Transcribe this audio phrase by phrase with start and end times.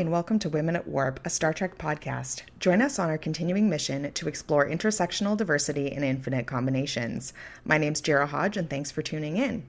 [0.00, 2.42] And welcome to Women at Warp, a Star Trek podcast.
[2.58, 7.32] Join us on our continuing mission to explore intersectional diversity in infinite combinations.
[7.64, 9.64] My name's Jarrah Hodge, and thanks for tuning in.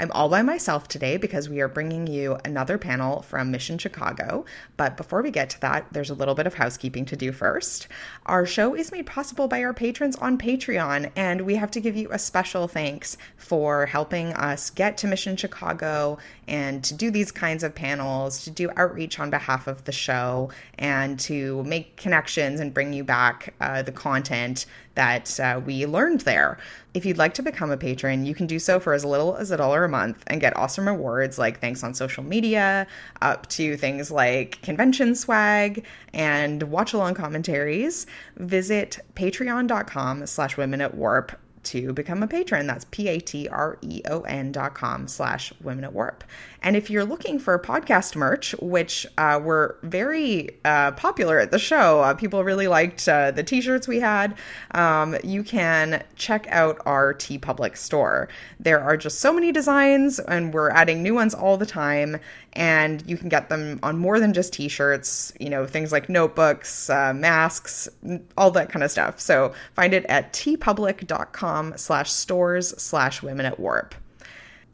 [0.00, 4.44] I'm all by myself today because we are bringing you another panel from Mission Chicago.
[4.76, 7.88] But before we get to that, there's a little bit of housekeeping to do first.
[8.26, 11.96] Our show is made possible by our patrons on Patreon, and we have to give
[11.96, 17.32] you a special thanks for helping us get to Mission Chicago and to do these
[17.32, 22.60] kinds of panels, to do outreach on behalf of the show, and to make connections
[22.60, 24.64] and bring you back uh, the content
[24.98, 26.58] that uh, we learned there.
[26.92, 29.52] If you'd like to become a patron, you can do so for as little as
[29.52, 32.84] a dollar a month and get awesome rewards like thanks on social media,
[33.22, 38.06] up to things like convention swag and watch along commentaries.
[38.38, 41.30] Visit patreon.com slash women at warp
[41.68, 42.66] to become a patron.
[42.66, 46.24] That's P-A-T-R-E-O-N dot com slash women at warp.
[46.62, 51.58] And if you're looking for podcast merch, which uh, were very uh, popular at the
[51.58, 54.36] show, uh, people really liked uh, the t-shirts we had,
[54.72, 58.28] um, you can check out our TeePublic store.
[58.58, 62.18] There are just so many designs and we're adding new ones all the time
[62.58, 66.90] and you can get them on more than just t-shirts you know things like notebooks
[66.90, 67.88] uh, masks
[68.36, 73.58] all that kind of stuff so find it at teepublic.com slash stores slash women at
[73.58, 73.94] warp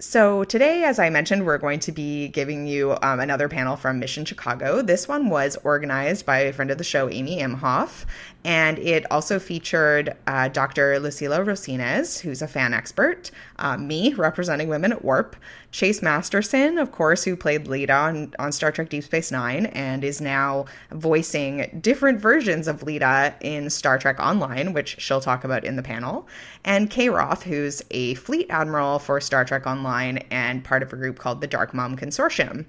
[0.00, 4.00] so, today, as I mentioned, we're going to be giving you um, another panel from
[4.00, 4.82] Mission Chicago.
[4.82, 8.04] This one was organized by a friend of the show, Amy Imhoff,
[8.44, 11.00] and it also featured uh, Dr.
[11.00, 15.34] Lucila Rocines, who's a fan expert, uh, me representing women at Warp,
[15.70, 20.04] Chase Masterson, of course, who played Leeta on, on Star Trek Deep Space Nine and
[20.04, 25.64] is now voicing different versions of Leeta in Star Trek Online, which she'll talk about
[25.64, 26.28] in the panel,
[26.64, 30.96] and Ke Roth, who's a fleet admiral for Star Trek Online and part of a
[30.96, 32.66] group called the Dark Mom Consortium.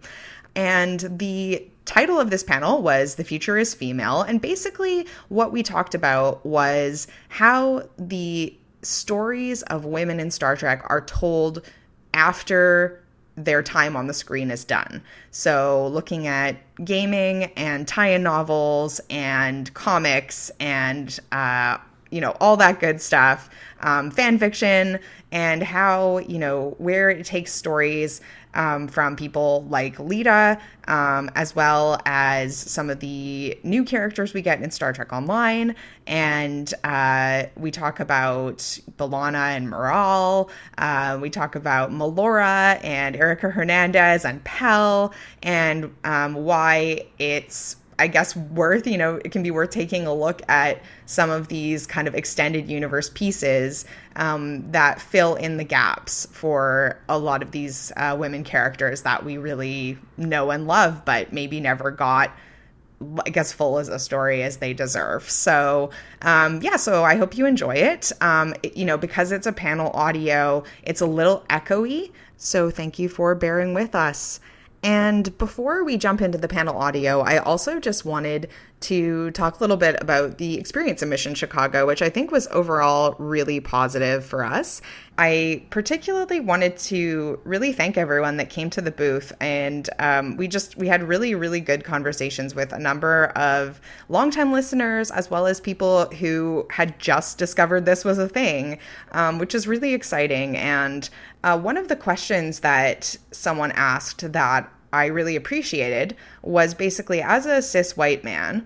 [0.55, 4.21] And the title of this panel was The Future is Female.
[4.21, 10.83] And basically, what we talked about was how the stories of women in Star Trek
[10.87, 11.61] are told
[12.13, 13.01] after
[13.35, 15.01] their time on the screen is done.
[15.31, 21.77] So, looking at gaming and tie in novels and comics and, uh,
[22.11, 23.49] you know, all that good stuff,
[23.85, 24.99] um, fan fiction,
[25.31, 28.19] and how, you know, where it takes stories
[28.55, 34.41] um, from people like Leeta, um, as well as some of the new characters we
[34.41, 35.75] get in Star Trek Online.
[36.07, 38.57] And uh, we talk about
[38.97, 40.49] B'Elanna and Miral.
[40.77, 45.13] Uh, we talk about Melora and Erica Hernandez and Pel
[45.43, 50.13] and um, why it's I guess worth, you know, it can be worth taking a
[50.13, 53.85] look at some of these kind of extended universe pieces
[54.17, 59.23] um, that fill in the gaps for a lot of these uh, women characters that
[59.23, 62.31] we really know and love, but maybe never got.
[63.25, 65.29] I guess full as a story as they deserve.
[65.29, 65.89] So,
[66.21, 68.13] um, yeah, so I hope you enjoy it.
[68.21, 72.11] Um, it, You know, because it's a panel audio, it's a little echoey.
[72.37, 74.39] So, thank you for bearing with us.
[74.85, 78.51] And before we jump into the panel audio, I also just wanted
[78.81, 82.47] to talk a little bit about the experience of Mission Chicago, which I think was
[82.51, 84.83] overall really positive for us.
[85.17, 90.47] I particularly wanted to really thank everyone that came to the booth, and um, we
[90.47, 95.47] just we had really really good conversations with a number of longtime listeners as well
[95.47, 98.77] as people who had just discovered this was a thing,
[99.13, 100.57] um, which is really exciting.
[100.57, 101.09] And
[101.43, 107.45] uh, one of the questions that someone asked that I really appreciated was basically as
[107.45, 108.65] a cis white man,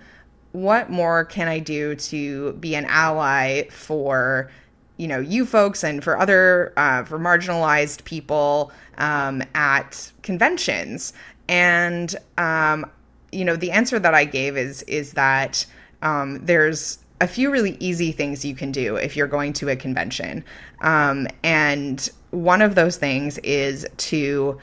[0.52, 4.50] what more can I do to be an ally for
[4.98, 11.14] you know you folks and for other uh, for marginalized people um, at conventions?
[11.48, 12.86] And um,
[13.32, 15.66] you know the answer that I gave is is that
[16.02, 19.76] um, there's a few really easy things you can do if you're going to a
[19.76, 20.44] convention.
[20.82, 24.58] Um, and one of those things is to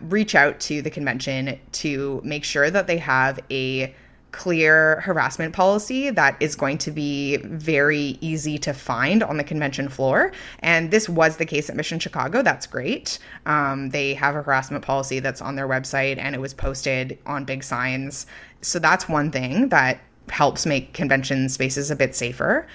[0.00, 3.94] reach out to the convention to make sure that they have a
[4.30, 9.88] clear harassment policy that is going to be very easy to find on the convention
[9.88, 10.32] floor.
[10.60, 12.42] And this was the case at Mission Chicago.
[12.42, 13.18] That's great.
[13.46, 17.44] Um, they have a harassment policy that's on their website and it was posted on
[17.44, 18.26] big signs.
[18.60, 22.66] So that's one thing that helps make convention spaces a bit safer.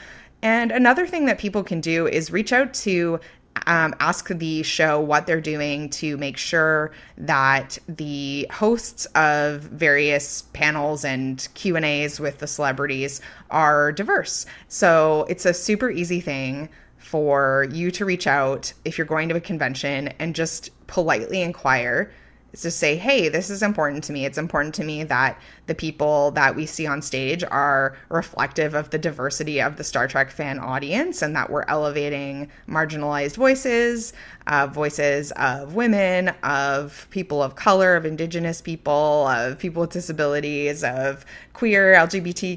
[0.41, 3.19] And another thing that people can do is reach out to
[3.67, 10.43] um, ask the show what they're doing to make sure that the hosts of various
[10.53, 14.45] panels and q and a's with the celebrities are diverse.
[14.67, 19.35] So it's a super easy thing for you to reach out if you're going to
[19.35, 22.11] a convention and just politely inquire
[22.53, 24.25] is to say, hey, this is important to me.
[24.25, 28.91] It's important to me that the people that we see on stage are reflective of
[28.91, 34.13] the diversity of the Star Trek fan audience and that we're elevating marginalized voices,
[34.47, 40.83] uh, voices of women, of people of color, of indigenous people, of people with disabilities,
[40.83, 42.51] of queer, LGBTQIAP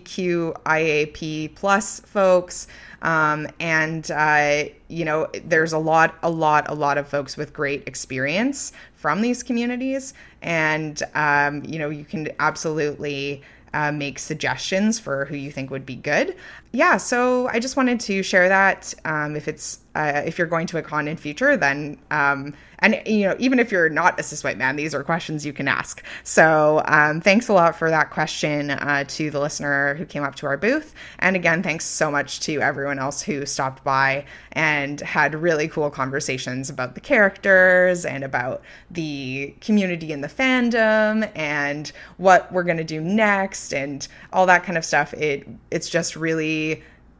[1.55, 2.67] plus folks.
[3.03, 7.53] Um, and uh, you know, there's a lot, a lot, a lot of folks with
[7.53, 13.43] great experience from these communities, and um, you know, you can absolutely
[13.75, 16.35] uh, make suggestions for who you think would be good.
[16.77, 18.93] Yeah, so I just wanted to share that.
[19.07, 23.01] Um, if it's uh, if you're going to a con in future, then um, and
[23.07, 25.69] you know even if you're not a cis white man, these are questions you can
[25.69, 26.05] ask.
[26.23, 30.35] So um, thanks a lot for that question uh, to the listener who came up
[30.35, 35.01] to our booth, and again thanks so much to everyone else who stopped by and
[35.01, 41.93] had really cool conversations about the characters and about the community and the fandom and
[42.19, 45.15] what we're gonna do next and all that kind of stuff.
[45.15, 46.66] It it's just really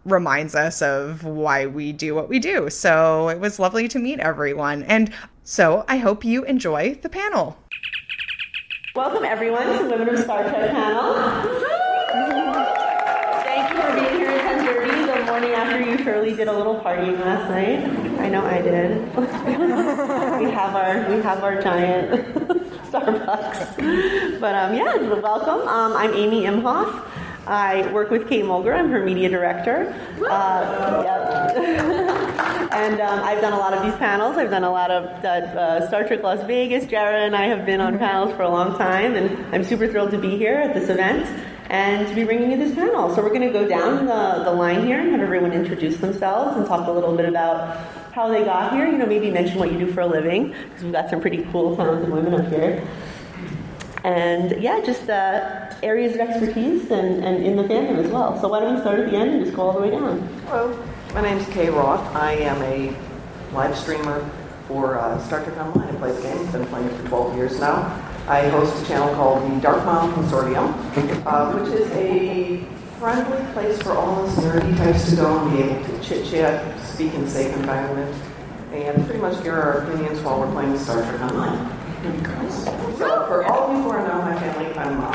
[0.07, 2.71] reminds us of why we do what we do.
[2.71, 4.85] So it was lovely to meet everyone.
[4.85, 5.13] And
[5.43, 7.59] so I hope you enjoy the panel.
[8.95, 11.13] Welcome, everyone, to Women of Star Trek panel.
[13.45, 16.81] Thank you for being here at 10.30, the morning after you surely did a little
[16.81, 17.85] partying last night.
[18.21, 19.03] I know I did.
[19.17, 22.35] we have our we have our giant
[22.91, 24.41] Starbucks.
[24.41, 25.69] But um, yeah, welcome.
[25.69, 27.07] Um, I'm Amy Imhoff.
[27.47, 28.77] I work with Kate Mulgrew.
[28.77, 29.95] I'm her media director.
[30.29, 31.57] Uh, yep.
[32.73, 34.37] and um, I've done a lot of these panels.
[34.37, 36.87] I've done a lot of uh, Star Trek Las Vegas.
[36.87, 40.11] Jarrah and I have been on panels for a long time, and I'm super thrilled
[40.11, 41.27] to be here at this event
[41.71, 43.15] and to be bringing you this panel.
[43.15, 46.57] So we're going to go down the, the line here and have everyone introduce themselves
[46.57, 47.79] and talk a little bit about
[48.13, 48.87] how they got here.
[48.87, 51.47] You know, maybe mention what you do for a living, because we've got some pretty
[51.53, 52.87] cool, talented women up here
[54.07, 58.41] and yeah, just uh, areas of expertise and, and in the fandom as well.
[58.41, 60.21] So why don't we start at the end and just go all the way down?
[60.47, 60.81] Hello,
[61.13, 62.01] my name is Ke Roth.
[62.15, 62.97] I am a
[63.53, 64.25] live streamer
[64.69, 65.89] for uh, Star Trek Online.
[65.89, 66.39] I play the game.
[66.39, 67.79] I've been playing it for 12 years now.
[68.29, 72.65] I host a channel called the Dark Mile Consortium, uh, which is a
[73.01, 76.81] friendly place for all us nerdy types to go and be able to chit chat,
[76.81, 78.15] speak in safe environment,
[78.73, 81.76] and pretty much hear our opinions while we're playing Star Trek Online.
[81.97, 85.15] So for all of you who are not my family, I'm mom.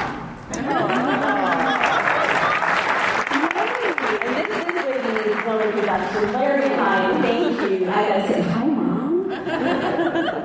[4.21, 6.31] and this is Whitney from introduction.
[6.31, 7.21] Very kind.
[7.23, 7.87] Thank you.
[7.87, 9.31] I gotta say, hi, mom.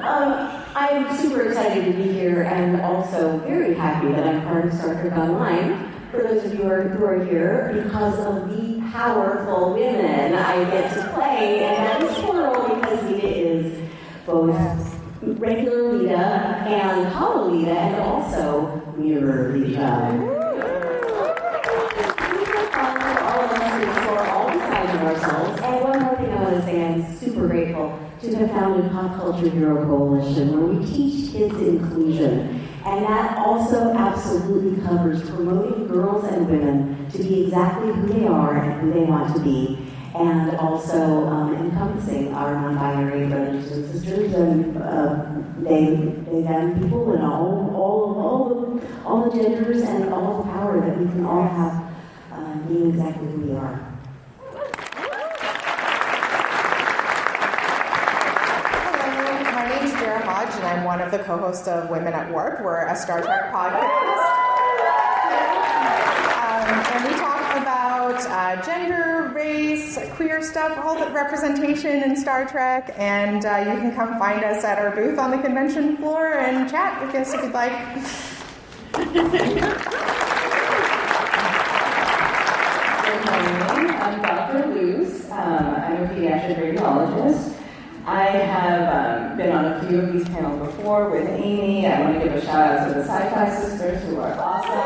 [0.04, 4.74] um, I'm super excited to be here and also very happy that I'm part of
[4.74, 5.90] Star Trek Online.
[6.10, 10.64] For those of you who are, who are here, because of the powerful women I
[10.70, 13.90] get to play, and that is plural because Leeta is
[14.26, 14.54] both
[15.34, 19.56] regular Leeta and Holo Leeta and also mirror
[25.06, 25.60] ourselves.
[25.60, 29.16] And one more thing I want to say, I'm super grateful to have founded Pop
[29.16, 32.60] Culture Hero Coalition, where we teach kids inclusion.
[32.84, 38.56] And that also absolutely covers promoting girls and women to be exactly who they are
[38.56, 39.85] and who they want to be
[40.18, 45.26] and also um, encompassing our non-binary brothers and sisters and uh,
[45.58, 50.50] they, they them people and all, all, all, the, all the genders and all the
[50.50, 51.92] power that we can all have
[52.32, 53.92] uh, being exactly who we are.
[59.52, 62.62] My name is Jarrah Hodge, and I'm one of the co-hosts of Women at Warp.
[62.62, 64.46] We're a Star Trek podcast.
[66.46, 69.15] Um, and we talk about uh, gender,
[69.46, 72.94] race, queer stuff, all the representation in Star Trek.
[72.96, 76.68] And uh, you can come find us at our booth on the convention floor and
[76.68, 77.72] chat with us if you'd like.
[84.02, 84.66] I'm Dr.
[84.74, 85.30] Luz.
[85.30, 87.54] Um, I'm a pediatric radiologist.
[88.06, 91.86] I have um, been on a few of these panels before with Amy.
[91.86, 94.70] I want to give a shout out to the Sci-Fi Sisters who are awesome.
[94.70, 94.82] I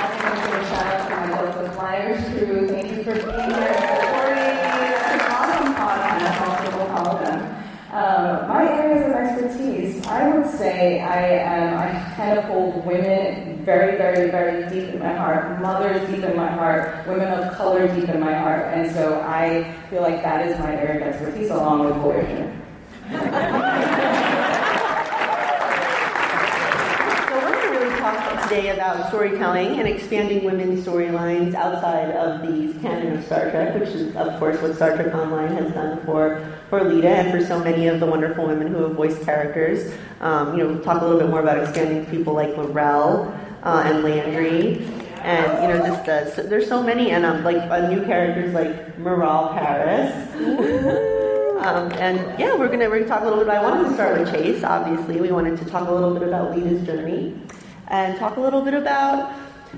[0.00, 2.68] also want to give a shout out to my Delta Flyers crew.
[2.68, 6.36] Thank you for being here and supporting this awesome podcast.
[6.40, 7.38] Also, we'll follow them.
[7.92, 10.46] Um, my areas of expertise, I would
[10.84, 16.06] say I I kind of hold women very, very, very deep in my heart, mothers
[16.10, 20.02] deep in my heart, women of color deep in my heart, and so I feel
[20.02, 22.50] like that is my area of expertise along with Voyager.
[27.24, 32.42] So we're going to really talk today about storytelling and expanding women's storylines outside of
[32.42, 36.04] the canon of Star Trek, which is, of course, what Star Trek Online has done
[36.04, 39.94] for, for Leeta and for so many of the wonderful women who have voiced characters.
[40.20, 43.32] Um, you know, talk a little bit more about expanding people like L'Rell
[43.62, 44.84] uh, and Landry.
[45.22, 48.52] And you know, just uh, so, there's so many, and um, like uh, new characters
[48.52, 51.10] like Miral Paris.
[51.54, 53.48] Um, and yeah, we're gonna we're gonna talk a little bit.
[53.48, 54.62] About, I wanted to start with Chase.
[54.64, 57.32] Obviously, we wanted to talk a little bit about Leeta's journey,
[57.88, 59.32] and talk a little bit about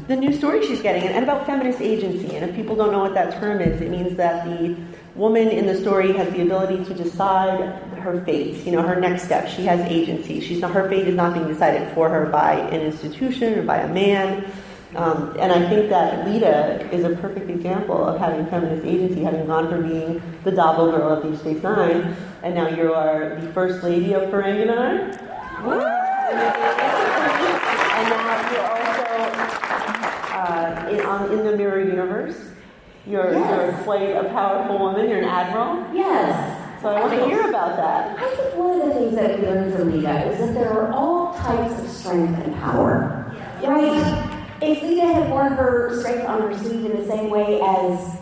[0.09, 2.37] the new story she's getting, and, and about feminist agency.
[2.37, 4.77] And if people don't know what that term is, it means that the
[5.15, 8.65] woman in the story has the ability to decide her fate.
[8.65, 9.49] You know, her next step.
[9.49, 10.41] She has agency.
[10.41, 13.79] She's not, her fate is not being decided for her by an institution or by
[13.79, 14.51] a man.
[14.95, 19.47] Um, and I think that Leeta is a perfect example of having feminist agency, having
[19.47, 23.53] gone from being the Dabo girl of Deep Space Nine, and now you are the
[23.53, 25.23] first lady of Ferenginar.
[27.97, 29.05] and now you're also
[30.37, 32.37] uh, in, on, in the mirror universe.
[33.07, 33.73] You're, Yes.
[33.75, 35.09] you're quite a powerful woman.
[35.09, 35.87] You're an admiral.
[35.95, 36.83] Yes.
[36.83, 38.19] So I want to hear about that.
[38.19, 40.93] I think one of the things that we learned from Leeta is that there are
[40.93, 43.35] all types of strength and power.
[43.63, 44.33] Right?
[44.61, 48.19] If Leeta had worn her strength on her sleeve in the same way as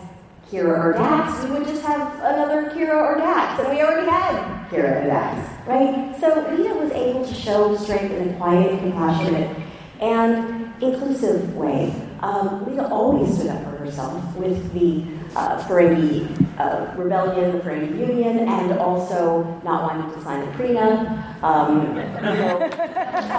[0.51, 4.69] Kira or Dax, we would just have another Kira or Dax, and we already had
[4.69, 6.15] Kira and Dax, right?
[6.19, 9.57] So Leeta was able to show strength in a quiet, compassionate,
[10.01, 11.93] and inclusive way.
[12.21, 16.25] Um, Leeta always stood up for herself with the uh, Ferengi
[16.57, 21.43] uh, rebellion, the Ferengi Union, and also not wanting to sign the prenup.
[21.43, 22.69] Um, know,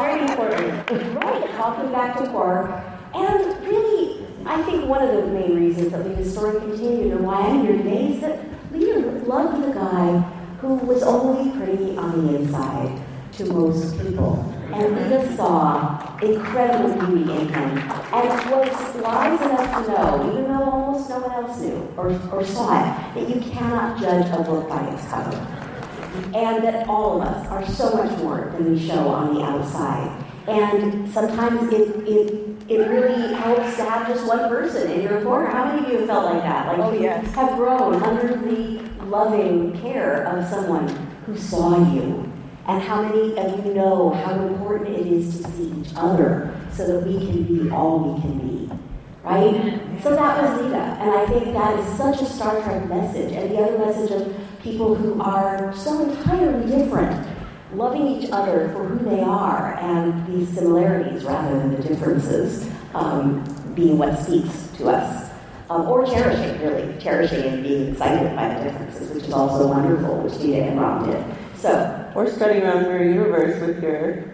[0.00, 0.90] very important.
[1.16, 2.70] Right, talking back to Quark.
[3.14, 7.40] And really, I think one of the main reasons that Leeta's story continued and why
[7.40, 8.38] I'm here today is that
[8.72, 10.20] Leeta loved the guy
[10.60, 14.52] who was only pretty on the inside to most people.
[14.72, 20.64] And Lita saw incredible beauty in him and was wise enough to know, even though
[20.70, 24.68] almost no one else knew or, or saw it, that you cannot judge a book
[24.68, 25.37] by its cover.
[26.35, 30.25] And that all of us are so much more than we show on the outside.
[30.49, 35.50] And sometimes it, it, it really helps to have just one person in your corner.
[35.50, 36.66] How many of you have felt like that?
[36.68, 37.35] Like Oh, you yes.
[37.35, 40.88] have grown under the loving care of someone
[41.26, 42.32] who saw you.
[42.68, 46.87] And how many of you know how important it is to see each other so
[46.87, 48.73] that we can be all we can be?
[49.23, 49.80] Right?
[50.02, 50.99] So that was Leeta.
[51.00, 53.32] And I think that is such a Star Trek message.
[53.32, 57.26] And the other message of people who are so entirely different,
[57.73, 63.44] loving each other for who they are and these similarities rather than the differences um,
[63.75, 65.30] being what speaks to us.
[65.70, 66.96] Um, or cherishing, really.
[67.00, 71.11] Cherishing and being excited by the differences, which is also wonderful, which Leeta and Rom
[71.11, 71.25] did.
[71.60, 74.25] So, Or studying around Mirror Universe with your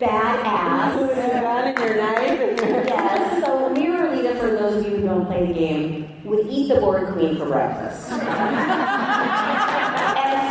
[0.00, 0.98] badass.
[0.98, 1.08] your
[1.40, 5.06] gun and your knife and your Yes, so Mirror Leeta, for those of you who
[5.06, 8.10] don't play the game, would eat the Borg Queen for breakfast.
[8.12, 8.20] and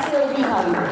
[0.08, 0.88] still be hungry.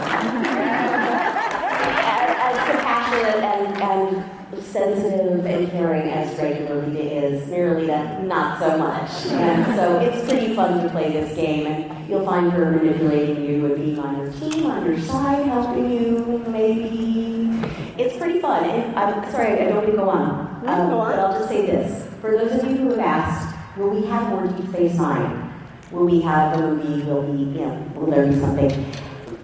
[2.11, 4.23] as, as compassionate and, and
[4.63, 9.25] sensitive and caring as regular Leeta is, Mirror Leeta, not so much.
[9.27, 13.65] And so it's pretty fun to play this game, and you'll find her manipulating you
[13.65, 17.49] and being on your team, on your side, helping you, maybe.
[17.97, 18.65] It's pretty fun.
[18.65, 20.61] And I'm sorry, I don't want to go on.
[20.65, 21.11] No, go um, on.
[21.11, 22.07] But I'll just say this.
[22.19, 25.53] For those of you who have asked, will we have more Deep Space Nine?
[25.91, 27.03] Will we have a movie?
[27.03, 28.93] Will we, you know, will there be something?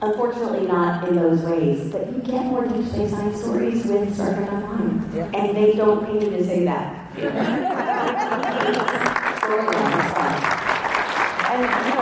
[0.01, 1.89] Unfortunately, not in those ways.
[1.89, 4.99] But you get more Deep Space Nine stories with Star Trek Online.
[5.33, 7.13] And they don't pay you to say that.
[10.17, 10.57] Fun.
[11.49, 11.96] And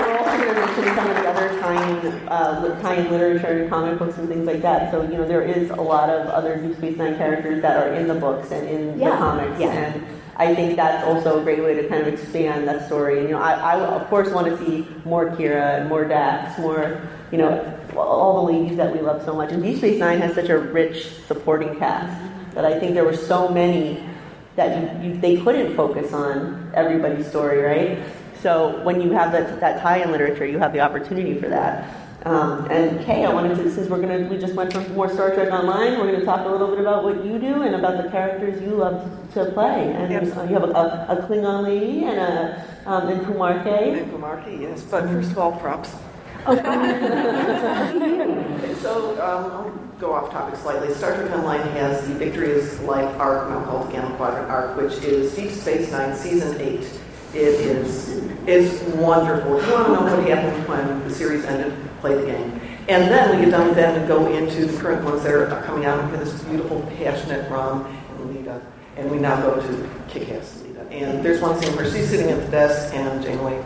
[0.78, 4.00] you know, we're also going to some of the other tie-in, uh, literature and comic
[4.00, 4.92] books and things like that.
[4.92, 7.94] So you know, there is a lot of other Deep Space Nine characters that are
[7.94, 9.72] in the books and in the comics, yeah.
[9.72, 10.06] and
[10.38, 13.20] I think that's also a great way to kind of expand that story.
[13.20, 16.60] And you know, I, I of course want to see more Kira and more Dax,
[16.60, 19.52] more you know, all the ladies that we love so much.
[19.52, 22.22] And Deep Space Nine has such a rich supporting cast
[22.54, 24.04] that I think there were so many
[24.56, 28.00] that you, you, they couldn't focus on everybody's story, right?
[28.46, 31.92] So when you have that, that tie-in literature, you have the opportunity for that.
[32.26, 35.34] Um, and Ke, I wanted to, since we're gonna, we just went for more Star
[35.34, 38.08] Trek Online, we're gonna talk a little bit about what you do and about the
[38.12, 39.02] characters you love
[39.34, 39.92] to, play.
[39.94, 44.00] And uh, you have a, a, a Klingon lady and a um, and Kuumaarke.
[44.00, 45.96] And Kuumaarke, yes, but first of all, props.
[48.86, 50.94] So, um, I'll go off topic slightly.
[50.94, 54.78] Star Trek Online has the Victory is Life arc, now called the Gamma Quadrant arc,
[54.78, 56.88] which is Deep Space Nine, Season 8.
[57.36, 58.16] It is
[58.48, 59.62] it's wonderful.
[59.62, 62.62] You want to know what happened when the series ended, play the game.
[62.88, 65.64] And then we get done with that and go into the current ones that are
[65.64, 68.62] coming out for this beautiful, passionate rom and Leeta.
[68.98, 70.88] And we now go to Kick-Ass Leeta.
[70.92, 73.64] And there's one scene where she's sitting at the desk and Janeway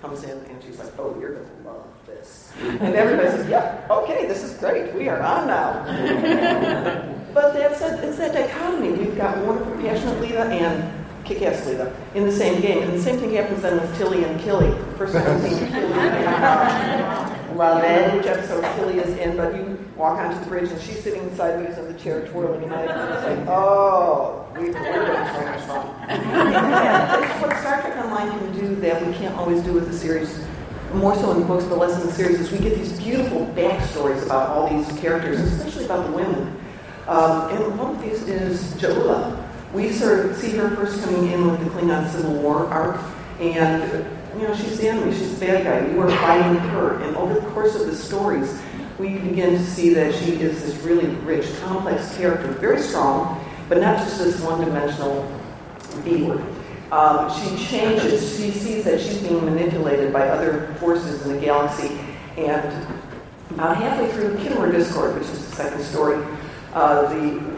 [0.00, 2.50] comes in and she's like, oh, you're going to love this.
[2.58, 4.94] And everybody says, yeah, okay, this is great.
[4.94, 5.84] We are on now.
[7.34, 8.92] but that's a, it's that dichotomy.
[8.92, 11.01] We've got wonderful, passionate Leeta and
[11.34, 12.82] kick-ass Leeta in the same game.
[12.82, 14.70] And the same thing happens then with Tilly and Killy.
[14.96, 15.70] First time I've seen.
[17.56, 18.14] Love it.
[18.16, 21.76] Which episode Tilly is in, but you walk onto the bridge and she's sitting sideways
[21.78, 25.86] in the chair twirling and I it's like, oh, we, we're much fun.
[26.08, 29.96] yeah, it's what Star Trek Online can do that we can't always do with the
[29.96, 30.42] series
[30.94, 33.46] more so in the books, but less in the series, is we get these beautiful
[33.56, 36.54] backstories about all these characters, especially about the women.
[37.08, 39.41] Um, and one of these is J'Ula.
[39.72, 43.00] We sort of see her first coming in with the Klingon Civil War arc,
[43.40, 43.82] and
[44.38, 45.92] you know she's the enemy, she's the bad guy.
[45.92, 48.60] You are fighting her, and over the course of the stories,
[48.98, 53.80] we begin to see that she is this really rich, complex character, very strong, but
[53.80, 55.40] not just this one-dimensional
[56.04, 56.32] being.
[56.92, 61.98] Um, she changes, she sees that she's being manipulated by other forces in the galaxy,
[62.36, 62.86] and
[63.50, 66.22] about halfway through Khitomer Discord, which is the second story,
[66.74, 67.51] uh, the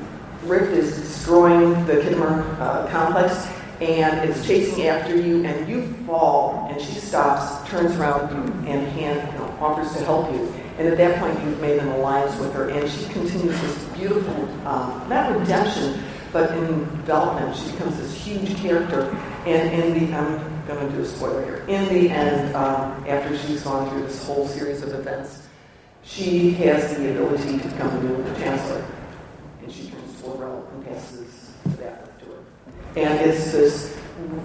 [0.46, 3.48] Rift is destroying the Khitomer uh, complex,
[3.80, 8.30] and it's chasing after you, and you fall, and she stops, turns around,
[8.66, 10.52] and hand, you know, offers to help you.
[10.78, 14.34] And at that point, you've made an alliance with her, and she continues this beautiful,
[14.66, 19.10] um, not redemption, but in development, she becomes this huge character.
[19.46, 21.64] And in the, I'm going to do a spoiler here.
[21.68, 25.46] In the end, um, after she's gone through this whole series of events,
[26.02, 28.84] she has the ability to become the new chancellor,
[29.62, 29.90] and she
[30.26, 32.38] and passes to her.
[32.96, 33.98] And it's this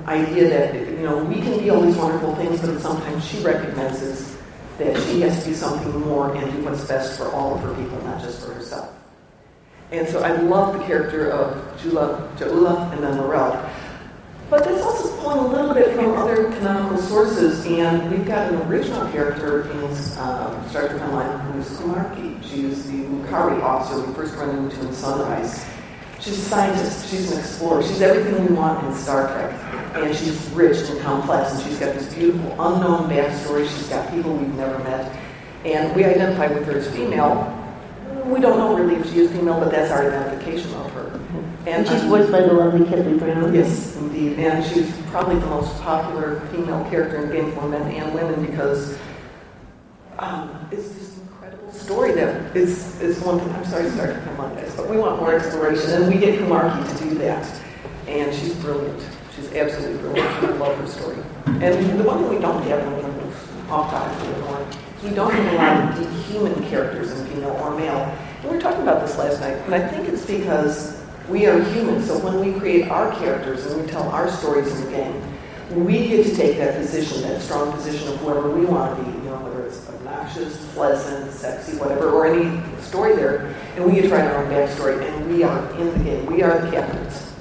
[0.06, 4.38] idea that you know we can be all these wonderful things, but sometimes she recognizes
[4.78, 7.74] that she has to be something more and do what's best for all of her
[7.76, 8.94] people, not just for herself.
[9.92, 13.54] And so I love the character of Jula, J'Ula and then L'Rell.
[14.50, 18.60] But that's also pulling a little bit from other canonical sources, and we've got an
[18.64, 19.84] original character in
[20.18, 22.44] um, Star Trek Online who is Kuumaarke.
[22.44, 25.64] She is the Lukari officer we first run into in Sunrise.
[26.20, 29.54] She's a scientist, she's an explorer, she's everything we want in Star Trek.
[29.96, 33.70] And she's rich and complex, and she's got this beautiful unknown backstory.
[33.70, 35.16] She's got people we've never met.
[35.64, 37.56] And we identify with her as female,
[38.26, 41.09] we don't know really if she is female, but that's our identification of her.
[41.66, 43.54] And, she's voiced by the lovely Kidley Brown.
[43.54, 44.40] Yes, indeed.
[44.40, 48.98] And she's probably the most popular female character in Game for Men and Women because
[50.20, 53.50] um, it's this incredible story that is, is one thing.
[53.52, 56.20] I'm sorry to start to come on this, but we want more exploration, and we
[56.20, 57.62] get Kuumaarke to do that.
[58.08, 59.06] And she's brilliant.
[59.36, 60.28] She's absolutely brilliant.
[60.44, 61.18] I love her story.
[61.46, 64.68] And the one thing we don't have, and we move off topic a little more,
[65.04, 67.98] we don't have a lot of human characters in female or male.
[68.42, 70.99] And we were talking about this last night, and I think it's because
[71.30, 72.02] we are human.
[72.02, 76.08] So when we create our characters and we tell our stories in the game, we
[76.08, 79.24] get to take that position, that strong position of whoever we want to be, you
[79.26, 84.10] know, whether it's obnoxious, pleasant, sexy, whatever, or any story there, and we get to
[84.10, 86.26] write our own backstory, and we are in the game.
[86.26, 87.34] We are the captains.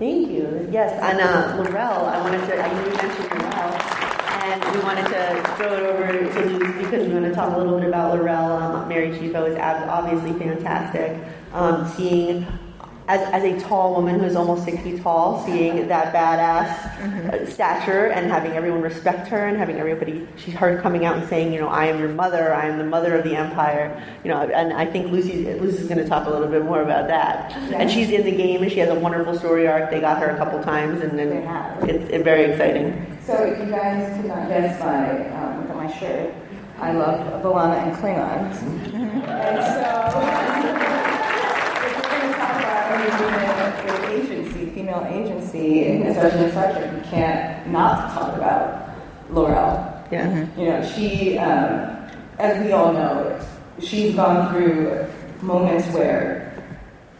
[0.00, 0.68] Thank you.
[0.72, 4.00] Yes, and uh, L'Rell, I wanted to, I knew you mentioned L'Rell
[4.42, 7.58] and we wanted to throw it over to Luce because we want to talk a
[7.58, 8.52] little bit about L'Rell.
[8.52, 11.16] Um, Mary Chieffo is obviously fantastic.
[11.52, 12.46] Um, seeing
[13.10, 17.50] as, as a tall woman who's almost six feet tall, seeing that badass mm-hmm.
[17.50, 21.52] stature and having everyone respect her and having everybody, she's her coming out and saying,
[21.52, 24.38] you know, I am your mother, I am the mother of the empire, you know,
[24.40, 27.52] and I think Lucy Lucy's going to talk a little bit more about that.
[27.72, 29.90] And she's in the game and she has a wonderful story arc.
[29.90, 31.32] They got her a couple times and then
[31.88, 33.18] it's, it's, very exciting.
[33.26, 36.32] So if you guys could not guess by um, my shirt,
[36.78, 38.54] I love B'Elanna and Klingons.
[38.54, 39.20] Mm-hmm.
[39.22, 40.59] and so
[43.08, 48.90] female agency, female agency, especially in Star Trek, you can't not talk about
[49.30, 50.04] L'Rell.
[50.10, 50.26] Yeah.
[50.26, 50.60] Mm-hmm.
[50.60, 51.96] You know, she, um,
[52.38, 53.40] as we all know,
[53.80, 55.06] she's gone through
[55.42, 56.52] moments where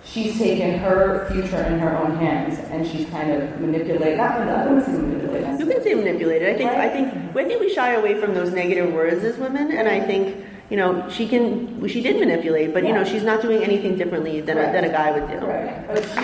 [0.05, 4.19] she's taken her future in her own hands and she's kind of manipulated.
[4.19, 5.61] Not, I don't say manipulated.
[5.61, 6.49] You can say manipulated.
[6.49, 6.71] I think.
[6.71, 6.81] Right?
[6.81, 7.37] I think.
[7.37, 10.37] I think we shy away from those negative words as women, and I think
[10.71, 14.41] you know, she can, she did manipulate, but, you know, she's not doing anything differently
[14.41, 15.45] than, a, than a guy would do.
[15.45, 15.87] Right.
[15.89, 16.15] But she,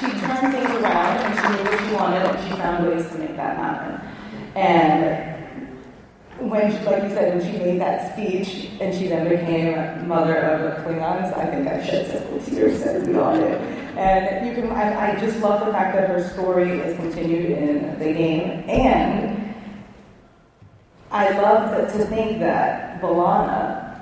[0.00, 3.18] she turned things around and she knew what she wanted and she found ways to
[3.18, 4.00] make that happen.
[4.56, 5.36] And
[6.50, 10.36] when, she, like you said, when she made that speech and she then became mother
[10.38, 13.60] of the Klingons, I think I shed several tears as we all did.
[13.98, 17.98] And you can, I, I just love the fact that her story is continued in
[17.98, 19.45] the game and
[21.10, 24.00] I love to, to think that B'Elanna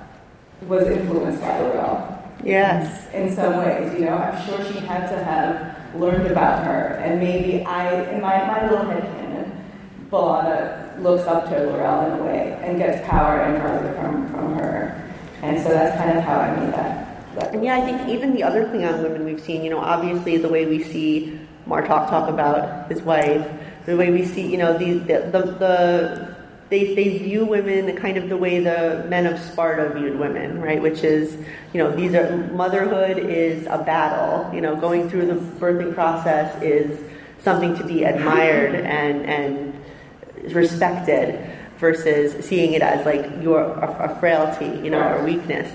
[0.66, 2.22] was influenced by L'Rell.
[2.42, 3.12] Yes.
[3.12, 7.20] In some ways, you know, I'm sure she had to have learned about her, and
[7.20, 9.64] maybe I, in my, my little head canon,
[10.10, 14.54] B'Elanna looks up to L'Rell in a way and gets power and further from, from
[14.54, 15.00] her.
[15.42, 17.34] And so that's kind of how I made that.
[17.36, 20.38] that And yeah, I think even the other Klingon women we've seen, you know, obviously
[20.38, 23.46] the way we see Martok talk about his wife,
[23.86, 26.33] the way we see, you know, the the, the, the
[26.70, 30.80] they, they view women kind of the way the men of Sparta viewed women, right?
[30.80, 31.36] Which is,
[31.72, 34.52] you know, these are motherhood is a battle.
[34.54, 36.98] You know, going through the birthing process is
[37.40, 44.18] something to be admired and and respected versus seeing it as like your a, a
[44.20, 45.70] frailty, you know, or weakness.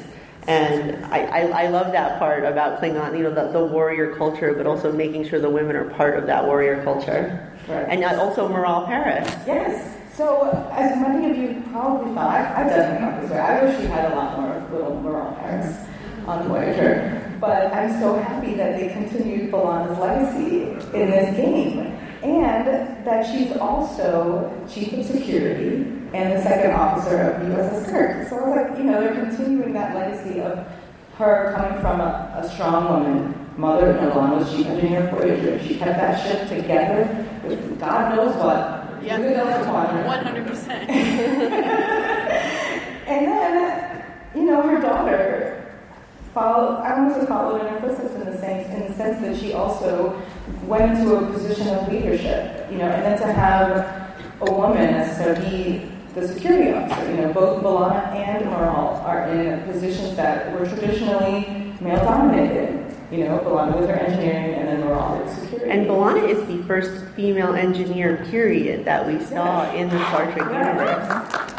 [0.47, 4.53] And I, I, I, love that part about Klingon, you know, the, the, warrior culture,
[4.53, 7.53] but also making sure the women are part of that warrior culture.
[7.67, 7.85] Right.
[7.87, 9.29] And also Miral Paris.
[9.45, 9.98] Yes.
[10.19, 13.39] So, uh, as many of you probably thought, I've, done this way.
[13.39, 15.77] I wish we had a lot more little Miral Paris
[16.27, 17.37] on Voyager.
[17.39, 21.97] But I'm so happy that they continued B'Elanna's legacy in this game.
[22.21, 22.67] And
[23.07, 28.27] that she's also chief of security and the second officer of USS Kirk.
[28.27, 30.67] So I was like, you know, they're continuing that legacy of
[31.15, 35.65] her coming from a, a strong woman, mother Alon was chief engineer for Voyager.
[35.65, 38.78] She kept that ship together with God knows what.
[39.01, 40.69] Yeah, 100%.
[43.07, 44.03] and then,
[44.35, 45.55] you know, her daughter
[46.33, 49.37] followed, I want to follow in her footsteps in the sense, in the sense that
[49.37, 50.21] she also
[50.65, 55.17] went into a position of leadership, you know, and then to have a woman as
[55.17, 60.51] to be the security officer, you know, both B'Elanna and Miral are in positions that
[60.53, 62.85] were traditionally male dominated.
[63.11, 64.78] You know, B'Elanna with her engineering and then Miral with security.
[65.69, 70.51] And B'Elanna is the first female engineer, period, that we saw in the Star Trek
[70.51, 71.07] universe.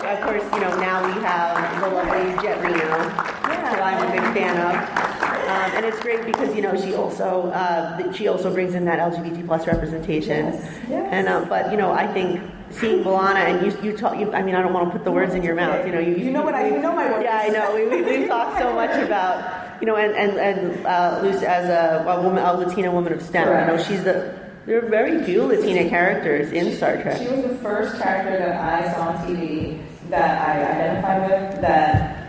[0.02, 4.34] Of course, you know, now we have the lovely Jet Reno, who I'm a big
[4.34, 5.20] fan of.
[5.50, 8.98] Um, and it's great because you know she also uh, she also brings in that
[8.98, 10.46] LGBT plus representation.
[10.46, 10.78] Yes.
[10.88, 11.08] Yes.
[11.10, 14.42] And uh, but you know I think seeing B'Elanna and you you talk you, I
[14.42, 15.84] mean I don't want to put the words in your mouth.
[15.86, 17.24] You know you you know what I you know my words.
[17.24, 17.74] Yeah, I know.
[17.74, 21.68] We we we've talked so much about you know and and and uh, Luce as
[21.68, 23.48] a, a woman a Latina woman of STEM.
[23.48, 27.18] You know she's the there are very few Latina characters in Star Trek.
[27.18, 32.20] She was the first character that I saw on TV that I identified with that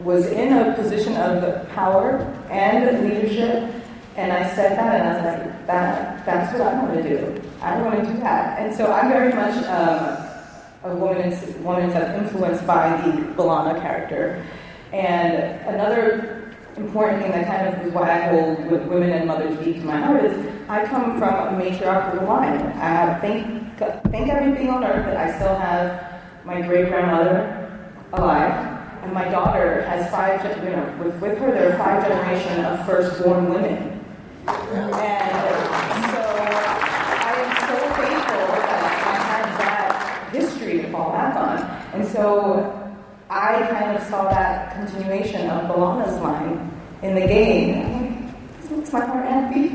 [0.00, 2.18] was in a position of power
[2.50, 3.72] and leadership,
[4.16, 7.42] and I said that, and I was like, that, that's what I want to do.
[7.62, 8.58] I want to do that.
[8.58, 10.28] And so I'm very much um,
[10.84, 14.44] a woman, woman that's influenced by the B'Elanna character.
[14.92, 15.34] And
[15.66, 16.43] another
[16.76, 19.84] important thing that kind of is why I hold with women and mothers deep to
[19.84, 22.60] my heart is I come from a matriarchal line.
[22.60, 27.70] I have, thank, thank everything on earth that I still have my great grandmother
[28.12, 32.66] alive and my daughter has five, you know, with, with her, there are five generations
[32.66, 34.04] of firstborn women.
[34.46, 34.54] And
[36.10, 36.22] so
[37.20, 41.58] I am so thankful that I had that history to fall back on.
[41.92, 42.83] And so
[43.34, 46.70] I kind of saw that continuation of B'Elanna's line
[47.02, 47.93] in the game.
[48.76, 49.68] Makes my heart happy.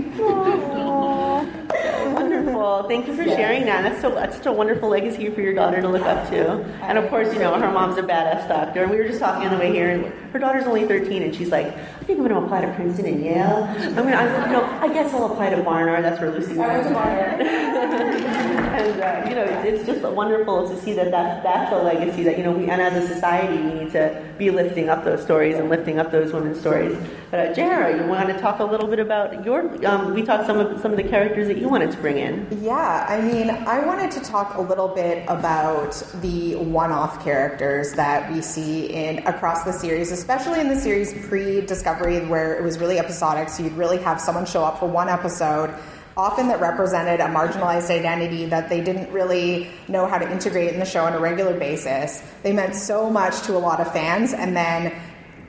[2.14, 2.84] Wonderful.
[2.84, 3.36] Thank you for yeah.
[3.36, 3.84] sharing that.
[3.84, 6.64] That's, so, that's such a wonderful legacy for your daughter to look up to.
[6.84, 8.84] And of course, you know, her mom's a badass doctor.
[8.84, 11.34] And we were just talking on the way here, and her daughter's only 13, and
[11.34, 13.64] she's like, I think I'm going to apply to Princeton and Yale.
[13.70, 16.04] I mean, I, you know, I guess I'll apply to Barnard.
[16.04, 16.74] That's where Lucy went.
[16.74, 17.42] Went to Barnard.
[18.70, 22.24] and uh, you know, it's, it's, just wonderful to see that, that that's a legacy
[22.24, 25.22] that you know we and as a society we need to be lifting up those
[25.22, 26.98] stories and lifting up those women's stories.
[27.32, 29.86] But uh, Jarrah, you want to talk a little bit about your?
[29.86, 32.48] Um, we talked some of some of the characters that you wanted to bring in.
[32.62, 38.32] Yeah, I mean, I wanted to talk a little bit about the one-off characters that
[38.32, 42.98] we see in across the series, especially in the series pre-Discovery, where it was really
[42.98, 43.50] episodic.
[43.50, 45.74] So you'd really have someone show up for one episode
[46.18, 50.80] often that represented a marginalized identity that they didn't really know how to integrate in
[50.80, 52.22] the show on a regular basis.
[52.44, 54.94] They meant so much to a lot of fans, and then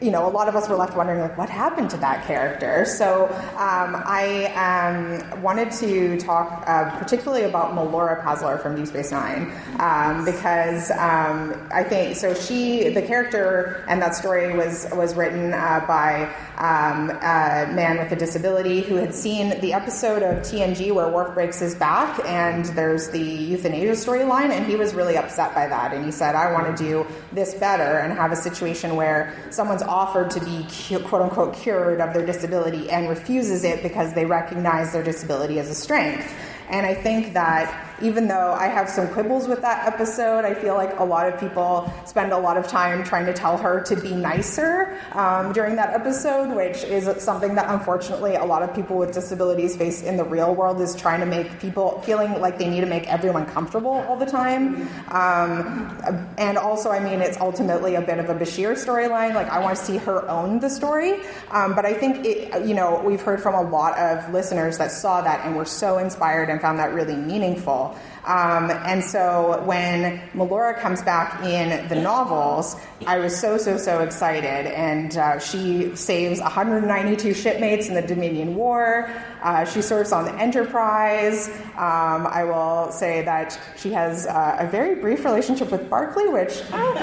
[0.00, 2.86] you know, a lot of us were left wondering, like, what happened to that character?
[2.86, 9.10] So um, I um, wanted to talk uh, particularly about Melora Pazlar from Deep Space
[9.10, 12.32] Nine um, because um, I think so.
[12.32, 18.10] She, the character, and that story was was written uh, by um, a man with
[18.12, 22.64] a disability who had seen the episode of TNG where Worf breaks his back, and
[22.66, 26.52] there's the euthanasia storyline, and he was really upset by that, and he said, "I
[26.52, 30.64] want to do this better and have a situation where someone's offered to be
[31.00, 35.68] quote unquote cured of their disability and refuses it because they recognize their disability as
[35.68, 36.33] a strength.
[36.70, 40.74] And I think that even though I have some quibbles with that episode, I feel
[40.74, 43.96] like a lot of people spend a lot of time trying to tell her to
[43.96, 48.96] be nicer um, during that episode, which is something that unfortunately a lot of people
[48.96, 52.68] with disabilities face in the real world is trying to make people feeling like they
[52.68, 54.88] need to make everyone comfortable all the time.
[55.08, 55.96] Um,
[56.38, 59.34] and also, I mean, it's ultimately a bit of a Bashir storyline.
[59.34, 61.20] Like, I want to see her own the story.
[61.50, 64.90] Um, but I think, it, you know, we've heard from a lot of listeners that
[64.90, 67.89] saw that and were so inspired and found that really meaningful.
[68.24, 72.76] Um, and so when Melora comes back in the novels,
[73.07, 74.66] I was so, so, so excited.
[74.66, 79.11] And uh, she saves 192 shipmates in the Dominion War.
[79.42, 81.48] Uh, she serves on the Enterprise.
[81.76, 86.61] Um, I will say that she has uh, a very brief relationship with Barclay, which.
[86.72, 86.94] Um,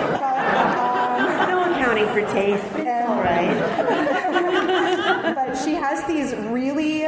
[1.50, 2.64] no accounting for taste.
[2.76, 3.58] It's all right.
[5.36, 7.06] but she has these really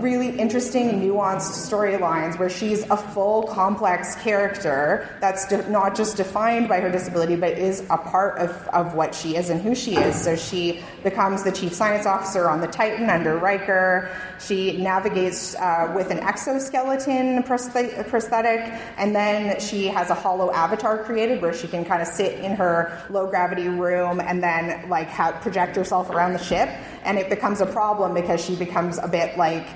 [0.00, 6.68] really interesting, nuanced storylines where she's a full, complex character that's de- not just defined
[6.68, 9.96] by her disability, but is a part of, of what she is and who she
[9.96, 10.20] is.
[10.20, 14.10] So she becomes the chief science officer on the Titan under Riker.
[14.40, 18.60] She navigates uh, with an exoskeleton prosthetic,
[18.98, 22.56] and then she has a holo avatar created where she can kind of sit in
[22.56, 26.68] her low gravity room and then like project herself around the ship.
[27.04, 29.66] And it becomes a problem because she becomes a bit like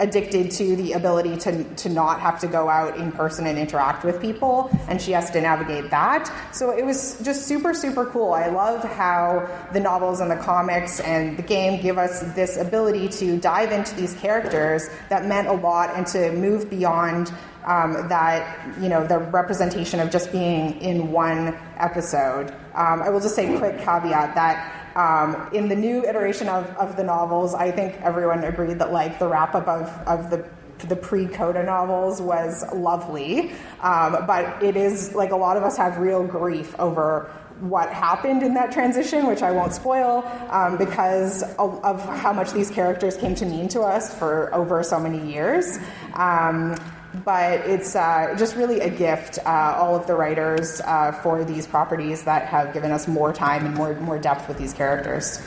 [0.00, 4.04] addicted to the ability to, to not have to go out in person and interact
[4.04, 6.32] with people, and she has to navigate that.
[6.52, 8.32] So it was just super, super cool.
[8.32, 13.08] I love how the novels and the comics and the game give us this ability
[13.08, 17.32] to dive into these characters that meant a lot and to move beyond
[17.64, 22.50] um, that, you know, the representation of just being in one episode.
[22.74, 26.96] Um, I will just say, quick caveat that um, in the new iteration of, of
[26.96, 30.48] the novels, I think everyone agreed that like the wrap up of, of the
[30.88, 35.98] the pre-Coda novels was lovely, um, but it is like a lot of us have
[35.98, 41.82] real grief over what happened in that transition, which I won't spoil, um, because of,
[41.84, 45.78] of, how much these characters came to mean to us for over so many years.
[46.14, 46.76] Um,
[47.24, 51.66] but it's uh, just really a gift, uh, all of the writers uh, for these
[51.66, 55.40] properties that have given us more time and more, more depth with these characters.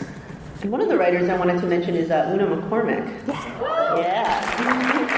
[0.62, 3.27] And one of the writers I wanted to mention is uh, Una McCormack.
[3.27, 3.97] Yeah.
[3.97, 5.13] yeah.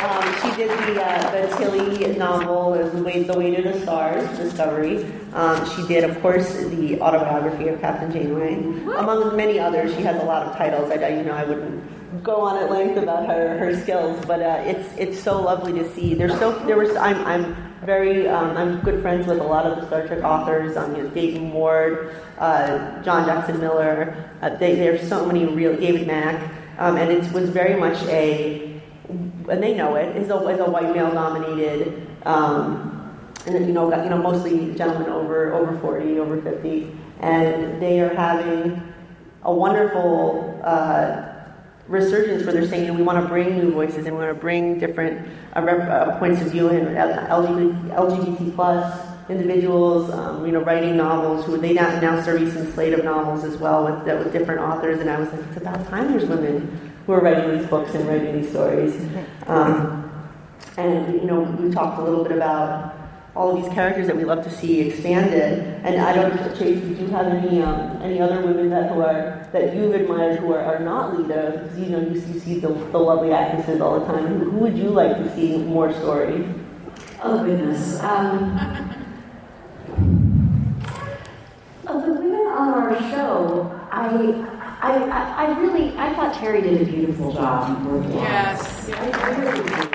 [0.00, 4.26] Um, she did the, uh, the Tilly novel, The Way, the Way to the Stars,
[4.38, 5.04] Discovery.
[5.34, 8.54] Um, she did, of course, the autobiography of Captain Janeway,
[8.96, 9.94] among many others.
[9.94, 10.90] She has a lot of titles.
[10.90, 14.62] I, you know, I wouldn't go on at length about her, her skills, but uh,
[14.64, 16.14] it's it's so lovely to see.
[16.14, 19.78] There's so there was I'm I'm very um, I'm good friends with a lot of
[19.78, 20.76] the Star Trek authors.
[20.76, 24.30] Um, you know, Dayton Ward, uh, John Jackson Miller.
[24.42, 28.79] Uh, they, there's so many real David Mack, um, and it was very much a
[29.50, 32.06] and they know it is a, is a white male dominated.
[32.24, 32.90] Um,
[33.46, 38.00] and then, you know, you know, mostly gentlemen over over 40, over 50, and they
[38.00, 38.82] are having
[39.42, 41.30] a wonderful uh,
[41.88, 44.34] resurgence where they're saying, you know, we want to bring new voices and we want
[44.34, 50.44] to bring different uh, rep, uh, points of view and LGBT, LGBT plus individuals, um,
[50.44, 53.84] you know, writing novels who they now, now a recent slate of novels as well
[53.84, 55.00] with, with different authors.
[55.00, 58.06] And I was like, it's about time there's women who are writing these books and
[58.06, 59.00] writing these stories.
[59.46, 60.10] Um,
[60.76, 62.96] and, you know, we talked a little bit about
[63.34, 65.58] all of these characters that we love to see expanded.
[65.84, 69.00] And I don't, know, Chase, do you have any um, any other women that who
[69.00, 71.62] are that you've admired who are, are not Leeta?
[71.62, 74.26] Because you know you, you see the, the lovely actresses all the time.
[74.26, 76.46] Who, who, would you like to see more stories?
[77.22, 78.00] Oh goodness.
[78.00, 78.58] Um,
[81.86, 84.58] of the women on our show, I.
[84.82, 88.88] I, I, I really, I thought Terry did a beautiful job in Yes.
[88.90, 89.90] I, I really did.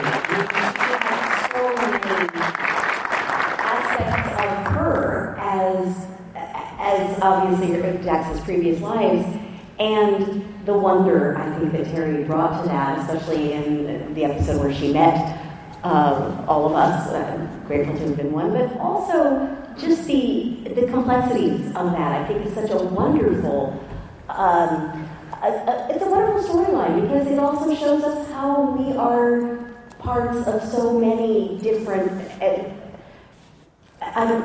[1.52, 2.46] so many
[5.40, 6.08] as
[6.78, 9.26] as obviously Dax's previous lives,
[9.80, 14.74] and the wonder I think that Terry brought to that, especially in the episode where
[14.74, 15.42] she met
[15.84, 20.86] uh, all of us, uh, grateful to have been one, but also just the the
[20.88, 22.22] complexities of that.
[22.22, 23.82] I think is such a wonderful.
[24.30, 25.08] Um,
[25.44, 29.58] it's a wonderful storyline because it also shows us how we are
[30.00, 32.12] parts of so many different
[32.42, 32.64] uh,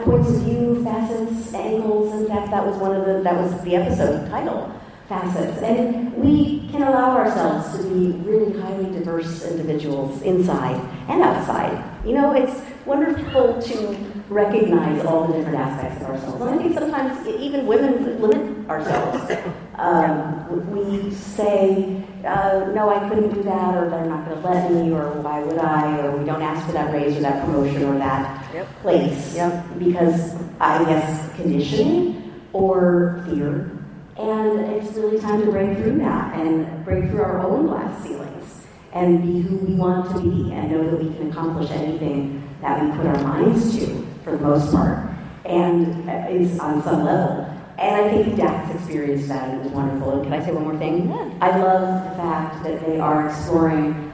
[0.05, 2.21] points of view, facets, angles.
[2.21, 4.71] In fact, that was one of the that was the episode title,
[5.09, 5.62] facets.
[5.62, 11.83] And we can allow ourselves to be really highly diverse individuals inside and outside.
[12.07, 13.97] You know, it's wonderful to
[14.29, 16.40] recognize all the different aspects of ourselves.
[16.40, 19.33] And I think sometimes even women limit ourselves.
[19.81, 24.71] Um, we say, uh, no, I couldn't do that, or they're not going to let
[24.71, 27.85] me, or why would I, or we don't ask for that raise or that promotion
[27.85, 28.69] or that Yep.
[28.83, 29.35] place.
[29.35, 29.79] Yep.
[29.79, 33.71] Because I guess conditioning or fear.
[34.19, 38.66] And it's really time to break through that and break through our own glass ceilings
[38.93, 42.83] and be who we want to be and know that we can accomplish anything that
[42.83, 45.09] we put our minds to for the most part.
[45.44, 47.46] And uh, it's on some level.
[47.79, 50.12] And I think Dax experienced that and it was wonderful.
[50.12, 51.09] And can I say one more thing?
[51.09, 51.33] Yeah.
[51.40, 54.12] I love the fact that they are exploring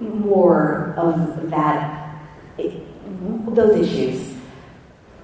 [0.00, 2.18] more of that,
[2.58, 4.34] those issues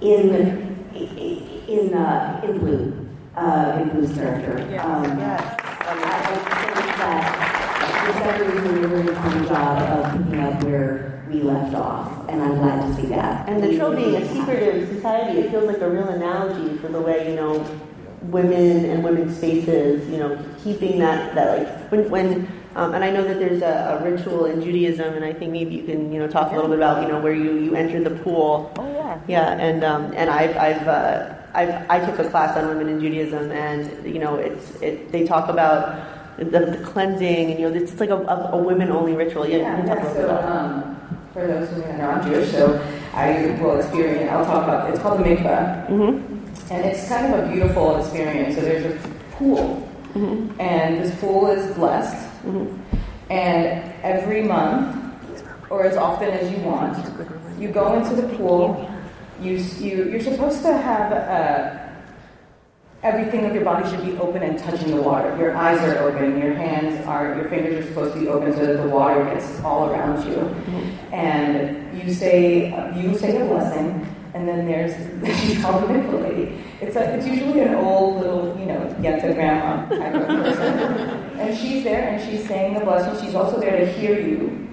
[0.00, 4.58] in in uh, in Blu, uh, in Blu's character.
[4.80, 5.56] Um, Yes.
[5.60, 7.50] I I think that
[8.06, 12.56] Discovery is a really fine job of picking up where we left off, and I'm
[12.56, 13.48] glad to see that.
[13.48, 17.00] And the Trill being a secretive society, it feels like a real analogy for the
[17.00, 17.64] way, you know,
[18.22, 23.10] women and women's spaces, you know, keeping that, that like, when, when um, and I
[23.10, 26.18] know that there's a, a ritual in Judaism, and I think maybe you can, you
[26.18, 28.72] know, talk a little bit about, you know, where you, you enter the pool.
[28.76, 29.20] Oh, yeah.
[29.26, 33.00] Yeah, and, um, and I've, I've, uh, I've, I took a class on women in
[33.00, 37.74] Judaism, and, you know, it's, it, they talk about the, the cleansing, and, you know,
[37.74, 39.46] it's like a, a, a women-only ritual.
[39.48, 41.09] Yeah, Yeah, can talk a yeah, so um,
[41.40, 42.80] for those who are not Jewish, so
[43.14, 45.86] I will experience, I'll talk about, it's called the mikveh.
[45.88, 46.72] Mm-hmm.
[46.72, 48.54] And it's kind of a beautiful experience.
[48.56, 50.60] So there's a pool, Mm-hmm.
[50.60, 52.28] and this pool is blessed.
[53.30, 54.96] And every month,
[55.70, 56.98] or as often as you want,
[57.60, 58.90] you go into the pool.
[59.40, 61.79] You, you you're supposed to have uh,
[63.02, 65.34] everything of your body should be open and touching the water.
[65.38, 66.38] Your eyes are open.
[66.38, 67.34] Your hands are.
[67.34, 70.40] Your fingers are supposed to be open so that the water gets all around you.
[71.12, 74.06] And you say you say a blessing.
[74.32, 74.94] And then there's
[75.40, 76.62] she's called the mikvah lady.
[76.80, 80.78] It's a, it's usually an old little you know yenta grandma type of person,
[81.40, 83.20] and she's there and she's saying the blessing.
[83.24, 84.68] She's also there to hear you,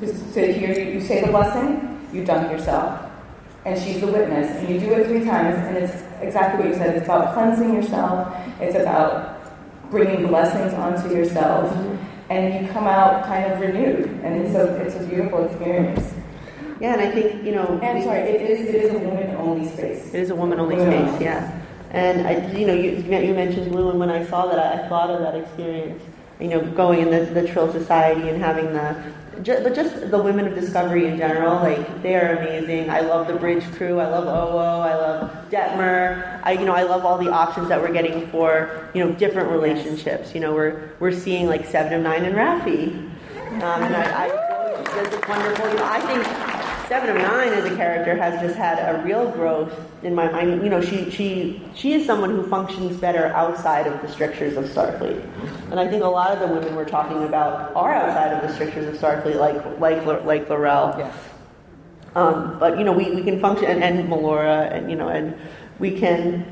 [0.00, 0.94] to, to hear you.
[0.94, 3.02] You say the blessing, you dunk yourself,
[3.66, 4.48] and she's the witness.
[4.56, 6.96] And you do it three times, and it's exactly what you said.
[6.96, 8.34] It's about cleansing yourself.
[8.60, 11.70] It's about bringing blessings onto yourself,
[12.30, 14.06] and you come out kind of renewed.
[14.22, 16.14] And it's a it's a beautiful experience.
[16.80, 17.78] Yeah, and I think, you know.
[17.82, 20.12] And we- sorry, it is it is a woman only space.
[20.14, 21.58] It is a woman-only space, yeah.
[21.90, 24.88] And I, you know, you, you mentioned Blu, and when I saw that, I, I
[24.88, 26.02] thought of that experience.
[26.42, 28.96] You know, going in the, the Trill Society and having the,
[29.44, 32.90] but just the women of Discovery in general, like they are amazing.
[32.90, 34.00] I love the Bridge crew.
[34.00, 34.80] I love Owo.
[34.80, 36.40] I love Detmer.
[36.42, 39.50] I, you know, I love all the options that we're getting for, you know, different
[39.50, 40.34] relationships.
[40.34, 42.88] You know, we're we're seeing like Seven of Nine and Raffi,
[43.62, 44.28] um, and I, I
[44.94, 45.68] this is wonderful.
[45.68, 46.51] You know, I think.
[46.92, 50.62] Seven of Nine as a character has just had a real growth in my mind.
[50.62, 54.66] You know, she she she is someone who functions better outside of the strictures of
[54.66, 55.24] Starfleet,
[55.70, 58.52] and I think a lot of the women we're talking about are outside of the
[58.52, 60.94] strictures of Starfleet, like like like Laurel.
[60.98, 61.16] Yes.
[62.14, 65.34] Um, but you know, we, we can function and, and Melora, and you know, and
[65.78, 66.44] we can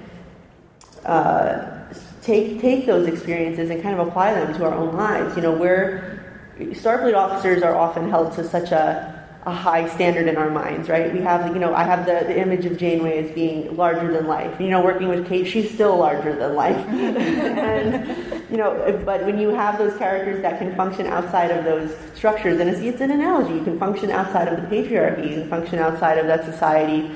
[1.05, 1.85] uh,
[2.22, 5.37] take take those experiences and kind of apply them to our own lives.
[5.37, 6.24] You know, we're
[6.59, 11.12] Starfleet officers are often held to such a a high standard in our minds, right?
[11.12, 14.26] We have, you know, I have the, the image of Janeway as being larger than
[14.26, 14.61] life.
[14.61, 16.76] You know, working with Kate, she's still larger than life.
[16.88, 21.96] and, you know, but when you have those characters that can function outside of those
[22.14, 25.48] structures, and it's, it's an analogy, you can function outside of the patriarchy, you can
[25.48, 27.11] function outside of that society,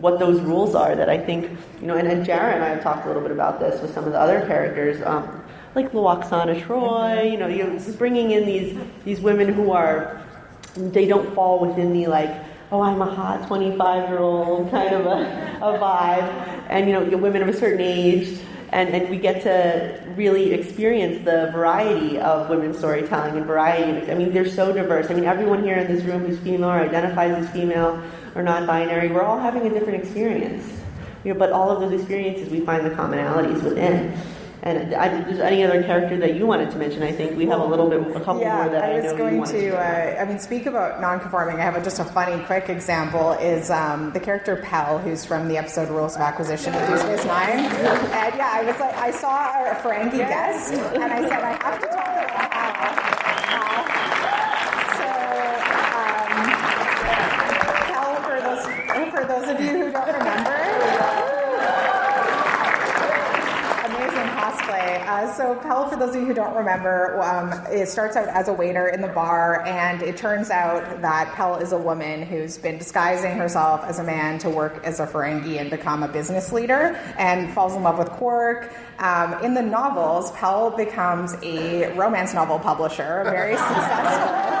[0.00, 2.82] what those rules are that I think, you know, and, and Jarrah and I have
[2.82, 5.42] talked a little bit about this with some of the other characters, um,
[5.74, 10.22] like Lwaxana Troi, you know, you're bringing in these, these women who are
[10.74, 12.30] they don't fall within the like
[12.72, 16.50] oh i'm a hot 25 year old kind of a, a vibe.
[16.68, 18.38] And you know women of a certain age
[18.72, 24.14] and, and we get to really experience the variety of women's storytelling and variety i
[24.14, 25.10] mean they're so diverse.
[25.10, 28.00] I mean everyone here in this room who's female or identifies as female
[28.34, 30.70] or non-binary we're all having a different experience.
[31.24, 34.16] You know, but all of those experiences we find the commonalities within
[34.62, 37.46] and I, if there's any other character that you wanted to mention, I think we
[37.46, 39.38] have a little bit, a couple yeah, more that I, I was know you going
[39.38, 39.70] wanted to.
[39.70, 39.76] to.
[39.78, 41.56] Uh, I mean, speak about non-conforming.
[41.56, 43.32] I have a, just a funny, quick example.
[43.32, 47.24] Is um, the character Pel, who's from the episode Rules of Acquisition of Deep Space
[47.24, 47.58] Nine?
[47.60, 51.80] And yeah, I was like, I saw a Ferengi guest, and I said I have
[51.80, 52.90] to talk about Pel.
[53.48, 53.84] Pel.
[55.00, 55.08] So,
[55.96, 56.30] um,
[57.88, 58.64] Pel, for those
[59.10, 60.60] for those of you who don't remember.
[65.26, 68.52] So Pel, for those of you who don't remember, um, it starts out as a
[68.52, 72.78] waiter in the bar, and it turns out that Pel is a woman who's been
[72.78, 76.96] disguising herself as a man to work as a Ferengi and become a business leader,
[77.18, 78.72] and falls in love with Quark.
[78.98, 84.60] Um, in the novels, Pel becomes a romance novel publisher, a very successful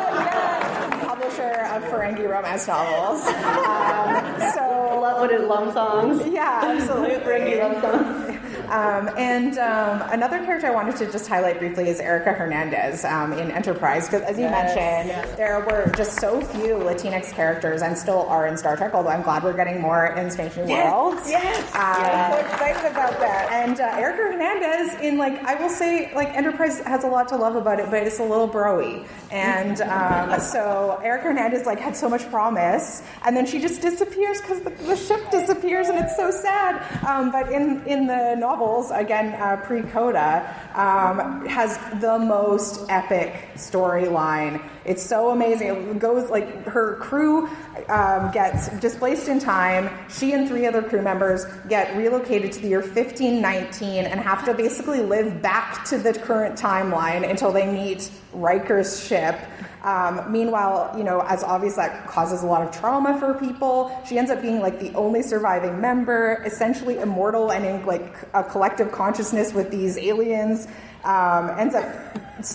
[1.08, 3.26] publisher of Ferengi romance novels.
[3.26, 6.26] Um, so love what it love songs.
[6.26, 7.16] Yeah, absolutely.
[7.16, 8.29] Ferengi love songs.
[8.70, 13.32] Um, and um, another character I wanted to just highlight briefly is Erica Hernandez um,
[13.32, 15.36] in Enterprise, because as you yes, mentioned, yes.
[15.36, 18.94] there were just so few Latinx characters, and still are in Star Trek.
[18.94, 21.28] Although I'm glad we're getting more in Strange New yes, Worlds.
[21.28, 23.50] Yes, I'm so excited about that.
[23.50, 27.36] And uh, Erica Hernandez in like I will say like Enterprise has a lot to
[27.36, 29.04] love about it, but it's a little broy.
[29.32, 34.40] And um, so Erica Hernandez like had so much promise, and then she just disappears
[34.40, 36.80] because the, the, ship disappears, and it's so sad.
[37.04, 42.84] Um, but in in the novel novels, again, uh, pre Coda, um, has the most
[42.90, 44.62] epic storyline.
[44.84, 45.68] It's so amazing.
[45.68, 47.48] It goes like her crew
[47.88, 49.90] um, gets displaced in time.
[50.10, 54.54] She and three other crew members get relocated to the year 1519 and have to
[54.54, 59.38] basically live back to the current timeline until they meet Riker's ship.
[59.82, 64.18] Um, meanwhile, you know, as obvious that causes a lot of trauma for people, she
[64.18, 68.92] ends up being like the only surviving member, essentially immortal and in like a collective
[68.92, 70.68] consciousness with these aliens.
[71.04, 71.84] Um, ends up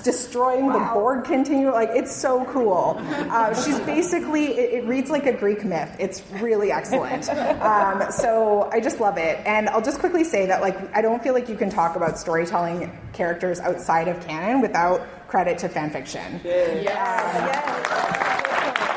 [0.04, 0.74] destroying wow.
[0.74, 1.74] the Borg continuum.
[1.74, 2.96] Like it's so cool.
[3.00, 5.96] Uh, she's basically it, it, reads like a Greek myth.
[6.00, 7.30] It's really excellent.
[7.30, 9.40] Um, so I just love it.
[9.46, 12.20] And I'll just quickly say that like I don't feel like you can talk about
[12.20, 16.42] storytelling characters outside of canon without credit to fan fiction.
[16.44, 16.84] Yes.
[16.84, 18.92] yes.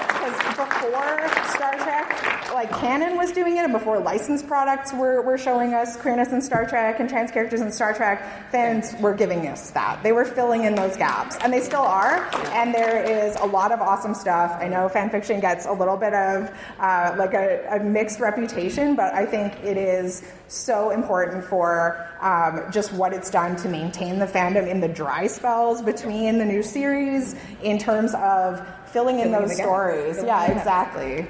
[0.59, 5.73] Before Star Trek, like canon was doing it, and before licensed products were, were showing
[5.73, 9.71] us queerness in Star Trek and trans characters in Star Trek, fans were giving us
[9.71, 10.03] that.
[10.03, 12.29] They were filling in those gaps, and they still are.
[12.47, 14.57] And there is a lot of awesome stuff.
[14.61, 16.51] I know fan fiction gets a little bit of
[16.81, 22.65] uh, like a, a mixed reputation, but I think it is so important for um,
[22.73, 26.65] just what it's done to maintain the fandom in the dry spells between the new
[26.65, 30.23] series in terms of filling in those stories.
[30.23, 31.27] Yeah, exactly.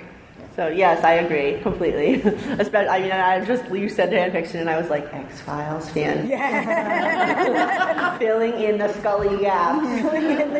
[0.58, 2.14] So yes, I agree completely.
[2.58, 5.88] Especially, I mean, I just you said fan fiction, and I was like X Files
[5.90, 6.28] fan.
[6.28, 8.18] Yeah.
[8.18, 9.80] Filling in the Scully gap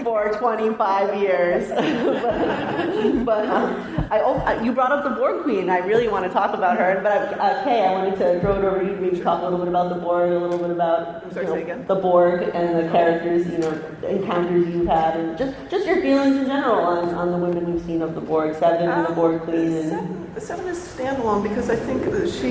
[0.05, 1.69] for 25 years.
[1.69, 5.69] but, but um, I, oh, you brought up the Borg Queen.
[5.69, 7.01] I really want to talk about her.
[7.03, 8.97] But uh, Ke, I wanted to throw it over to you.
[8.99, 11.97] Maybe talk a little bit about the Borg, a little bit about sorry, know, the
[11.97, 13.73] Borg and the characters, you know,
[14.07, 17.85] encounters you've had, and just just your feelings in general on, on the women we've
[17.85, 19.73] seen of the Borg, Seven, and the Borg Queen.
[19.75, 22.51] And, Seven, seven is standalone because I think that she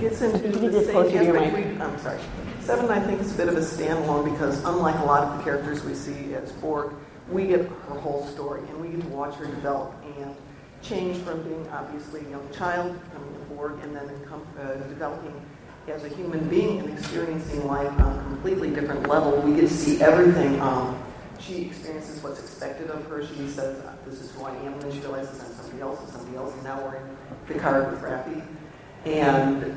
[0.00, 1.80] gets into the same aspect.
[1.80, 2.20] I'm sorry.
[2.60, 5.44] Seven, I think, is a bit of a standalone because unlike a lot of the
[5.44, 6.92] characters we see as Borg,
[7.30, 10.34] we get her whole story and we get to watch her develop and
[10.82, 14.10] change from being obviously a young child, becoming a Borg, and then
[14.60, 15.40] uh, developing
[15.88, 19.40] as a human being and experiencing life on a completely different level.
[19.42, 20.60] We get to see everything.
[20.60, 20.98] Um,
[21.44, 23.26] she experiences what's expected of her.
[23.26, 26.08] She says, "This is who I am," and then she realizes I'm somebody else and
[26.10, 26.54] somebody else.
[26.54, 27.16] And now we're in
[27.46, 28.42] Picard with Raffi,
[29.04, 29.76] and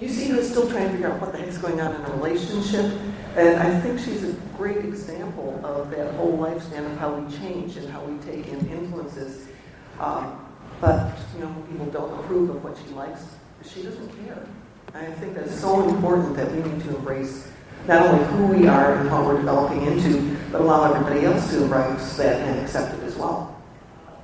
[0.00, 2.10] you see her still trying to figure out what the heck's going on in a
[2.16, 2.92] relationship.
[3.36, 7.76] And I think she's a great example of that whole lifespan of how we change
[7.76, 9.48] and how we take in influences.
[9.98, 10.40] Um,
[10.80, 13.26] but you know, people don't approve of what she likes.
[13.64, 14.46] She doesn't care.
[14.94, 17.48] I think that's so important that we need to embrace
[17.86, 21.64] not only who we are and what we're developing into, but allow everybody else to
[21.64, 23.62] embrace that and accept it as well.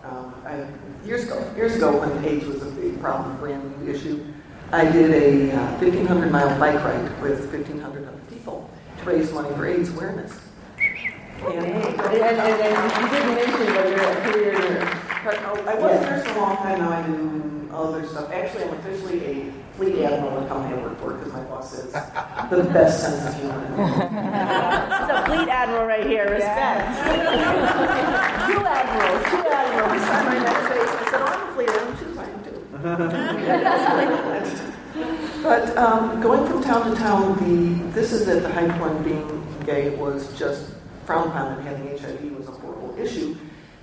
[0.04, 0.66] Um, I,
[1.06, 4.24] years ago, years ago, when AIDS was a big problem, brand new issue,
[4.72, 9.54] I did a uh, 1,500 mile bike ride with 1,500 other people to raise money
[9.56, 10.40] for AIDS awareness.
[10.78, 15.00] And, and, and, and you didn't mention that you're a career nurse.
[15.24, 16.90] I was a nurse for a long time now.
[16.90, 18.30] I do other stuff.
[18.30, 21.72] Actually, I'm officially a fleet admiral in the company I work for because my boss
[21.72, 23.64] is the best sense of humor.
[23.64, 26.30] it's a fleet admiral right here.
[26.30, 26.84] Respect.
[28.46, 29.24] two admirals.
[29.24, 29.92] Two admirals.
[29.96, 30.92] This time I met face.
[30.92, 32.12] I said, "Oh, I'm a fleet admiral too.
[32.20, 32.60] I am too."
[35.42, 39.02] but um, going from town to town, the this is at the high point.
[39.02, 40.74] Being gay was just
[41.06, 43.34] frowned upon, and having HIV was a horrible issue.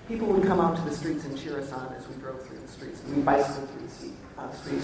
[0.08, 2.60] People would come out to the streets and cheer us on as we drove through
[2.60, 3.02] the streets.
[3.10, 4.17] We bicycled through the streets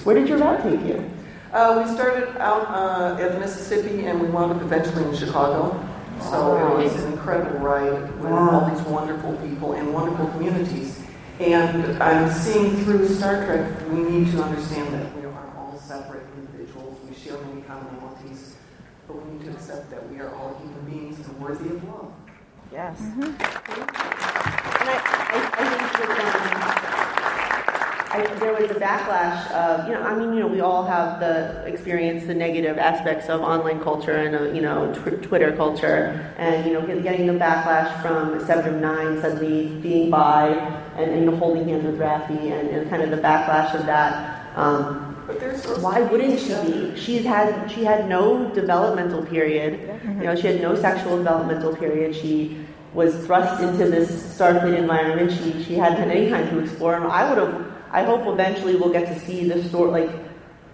[0.03, 1.09] where did your route take you?
[1.51, 5.79] Uh, we started out uh, at Mississippi and we wound up eventually in Chicago.
[6.19, 8.61] So it was an incredible ride with wow.
[8.61, 11.01] all these wonderful people and wonderful communities.
[11.39, 16.25] And I'm seeing through Star Trek, we need to understand that we are all separate
[16.37, 16.97] individuals.
[17.07, 18.53] We share many commonalities,
[19.07, 22.13] but we need to accept that we are all human beings and worthy of love.
[22.71, 22.99] Yes.
[22.99, 23.35] And
[24.89, 24.97] I,
[25.29, 27.02] I, I think that um,
[28.13, 31.19] I, there was a backlash of, you know, I mean, you know, we all have
[31.19, 36.31] the experience, the negative aspects of online culture and, uh, you know, tw- Twitter culture,
[36.37, 40.49] and, you know, getting the backlash from Seven of Nine suddenly being by
[40.95, 43.85] and, and you know, holding hands with Raffi and, and kind of the backlash of
[43.87, 44.55] that.
[44.55, 46.95] Um, But there's why wouldn't she be?
[46.95, 49.71] She's had she had no developmental period.
[50.05, 52.13] You know, she had no sexual developmental period.
[52.13, 52.59] She
[52.93, 55.31] was thrust into this Starfleet environment.
[55.31, 56.95] She she hadn't had any time to explore.
[56.95, 57.72] And I would have.
[57.93, 59.91] I hope eventually we'll get to see the story.
[59.91, 60.11] Like,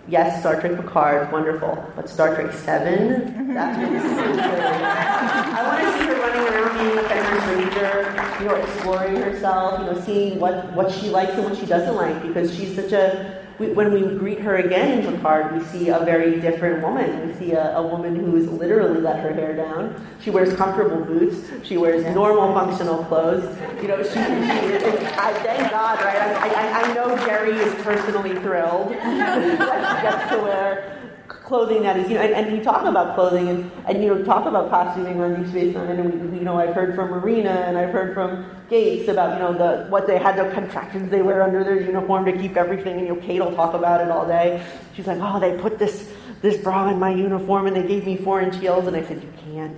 [0.08, 3.22] yes, Star Trek Picard, wonderful, but Star Trek Seven.
[3.22, 3.54] Mm-hmm.
[3.54, 4.42] That's what this is going to be.
[4.42, 7.10] I want to see her running around being a
[7.50, 7.94] Ranger,
[8.40, 11.96] you know, exploring herself, you know, seeing what what she likes and what she doesn't
[11.96, 15.90] like, because she's such a we, when we greet her again in Picard, we see
[15.90, 17.28] a very different woman.
[17.28, 20.08] We see a, a woman has literally let her hair down.
[20.22, 21.50] She wears comfortable boots.
[21.64, 23.44] She wears normal functional clothes.
[23.82, 26.16] You know, she, she I, thank God, right?
[26.16, 30.99] I, I, I know Jeri is personally thrilled that she gets to wear
[31.30, 34.24] clothing that is, you know, and, and we talk about clothing and, and, you know,
[34.24, 37.50] talk about costuming on Deep Space Nine, and we, you know, I've heard from Marina
[37.50, 41.22] and I've heard from Gates about, you know, the what they had, the contractions they
[41.22, 44.12] wear under their uniform to keep everything, and, you know, Kate will talk about it
[44.12, 44.66] all day.
[44.96, 46.12] She's like, oh, they put this,
[46.42, 49.24] this bra in my uniform and they gave me four inch heels, and I said,
[49.24, 49.78] you can't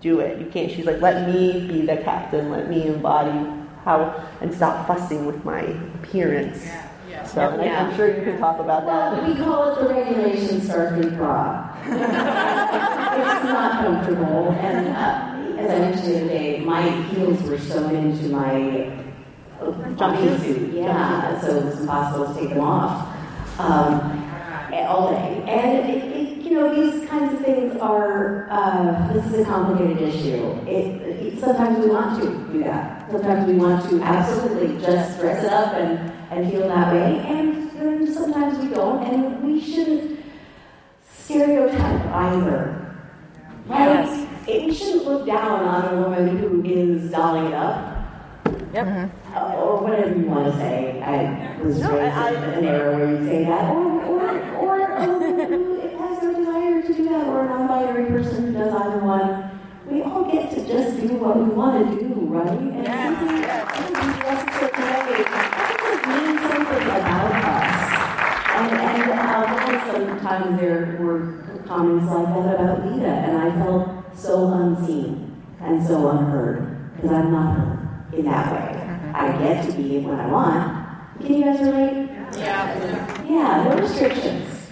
[0.00, 0.38] do it.
[0.38, 0.70] You can't.
[0.70, 5.44] She's like, let me be the captain, let me embody how, and stop fussing with
[5.44, 5.60] my
[6.02, 6.64] appearance.
[7.26, 9.26] So I, I'm sure you can talk about that.
[9.28, 11.76] We call it the regulation Starfleet bra.
[11.84, 17.94] it's not comfortable, and uh, as I mentioned the other day, my heels were sewn
[17.94, 19.02] into my
[19.96, 20.74] jumping suit.
[20.74, 23.08] Yeah, so it was impossible to take them off
[23.58, 24.22] um,
[24.72, 25.44] all day.
[25.48, 28.48] And it, it, you know, these kinds of things are.
[28.50, 30.44] Uh, this is a complicated issue.
[30.66, 33.01] It, it, sometimes we want to do that.
[33.12, 37.70] Sometimes we want to absolutely just dress it up and and feel that way, and,
[37.72, 40.18] and sometimes we don't, and we shouldn't
[41.06, 42.96] stereotype either.
[43.66, 44.26] Right?
[44.48, 47.98] It, we shouldn't look down on a woman who is dolling it up.
[48.72, 49.10] Yep.
[49.34, 51.02] Uh, or whatever you want to say.
[51.02, 53.70] I was No, raised I- in an era where you'd say that.
[53.74, 58.06] Or, or, or a woman who has no desire to do that, or a non-binary
[58.06, 59.51] person who does either one.
[59.92, 62.48] We all get to just do what we want to do, right?
[62.48, 67.92] And something, something dressed a certain way, that doesn't mean something about us.
[68.56, 74.54] And, and uh, sometimes there were comments like that about Leeta, and I felt so
[74.54, 79.12] unseen and so unheard because I'm not heard in that way.
[79.12, 81.20] I get to be when I want.
[81.20, 82.08] Can you guys relate?
[82.38, 83.24] Yeah.
[83.28, 84.70] Yeah, no restrictions.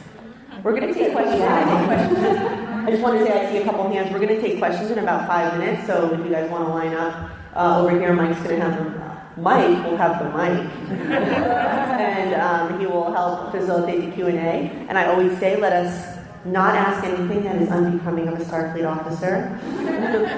[0.63, 2.57] We're going to take questions.
[2.87, 4.11] I just want to say I see a couple hands.
[4.11, 5.87] We're going to take questions in about five minutes.
[5.87, 9.11] So if you guys want to line up uh, over here, Mike's going to have
[9.37, 10.71] Mike will have the mic,
[11.11, 14.87] and um, he will help facilitate the Q and A.
[14.89, 18.87] And I always say, let us not ask anything that is unbecoming of a Starfleet
[18.87, 19.59] officer.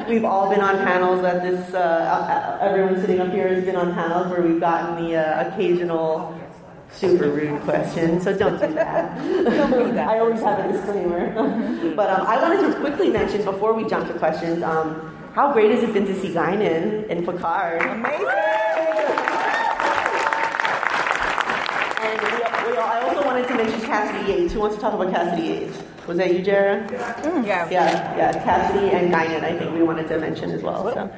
[0.08, 1.74] we've all been on panels that this.
[1.74, 6.38] Uh, everyone sitting up here has been on panels where we've gotten the uh, occasional
[6.92, 10.08] super rude question, so don't do that.
[10.08, 11.94] I always have a disclaimer.
[11.96, 15.70] but um, I wanted to quickly mention before we jump to questions, um, how great
[15.70, 17.82] has it been to see Guinan in Picard?
[17.82, 18.26] Amazing.
[22.02, 24.52] and we, we, I also wanted to mention Cassidy Yates.
[24.52, 25.82] Who wants to talk about Cassidy Yates?
[26.06, 26.86] Was that you, Jarrah?
[26.90, 27.70] Yeah.
[27.70, 28.32] Yeah, yeah.
[28.44, 30.92] Cassidy and Guinan, I think we wanted to mention as well.
[30.92, 31.10] So.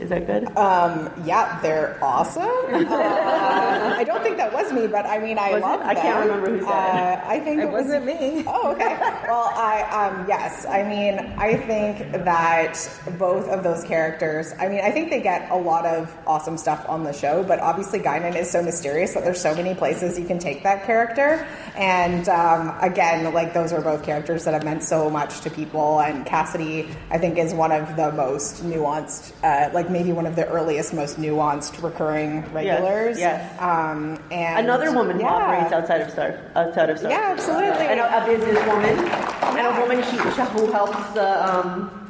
[0.00, 0.44] Is that good?
[0.56, 2.42] Um, yeah, they're awesome.
[2.42, 2.84] Uh,
[3.96, 5.62] I don't think that was me, but I mean, I Was it?
[5.64, 7.18] love I can't remember who said it.
[7.24, 8.44] uh, I think It wasn't me.
[8.56, 8.96] Oh, okay.
[9.26, 10.66] well, I um, yes.
[10.66, 12.76] I mean, I think that
[13.18, 14.52] both of those characters.
[14.58, 17.60] I mean, I think they get a lot of awesome stuff on the show, but
[17.60, 21.46] obviously Guinan is so mysterious that there's so many places you can take that character.
[21.76, 26.00] And um, again, like those are both characters that have meant so much to people.
[26.00, 30.34] And Cassidy, I think, is one of the most nuanced, uh, like maybe one of
[30.36, 33.16] the earliest, most nuanced recurring regulars.
[33.18, 33.40] yes.
[33.62, 37.10] Um, and Another woman who operates outside of Star, outside of Star.
[37.10, 37.86] Yeah, absolutely.
[37.86, 38.96] And a, a businesswoman,
[39.56, 40.16] and a woman she,
[40.58, 42.00] who helps the um.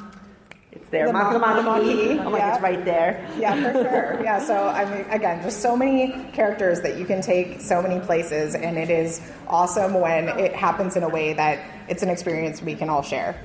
[0.72, 1.94] It's there, The Mark the Mon- the Monarchy.
[1.94, 2.54] Monarchy, I'm like, yeah.
[2.54, 3.30] it's right there.
[3.38, 4.24] Yeah, for sure.
[4.24, 8.00] Yeah, so I mean, again, just so many characters that you can take so many
[8.00, 11.58] places, and it is awesome when it happens in a way that
[11.88, 13.36] it's an experience we can all share.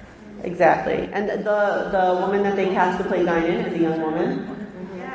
[0.44, 1.10] Exactly.
[1.12, 4.56] And the the woman that they cast to play Guinan is a young woman.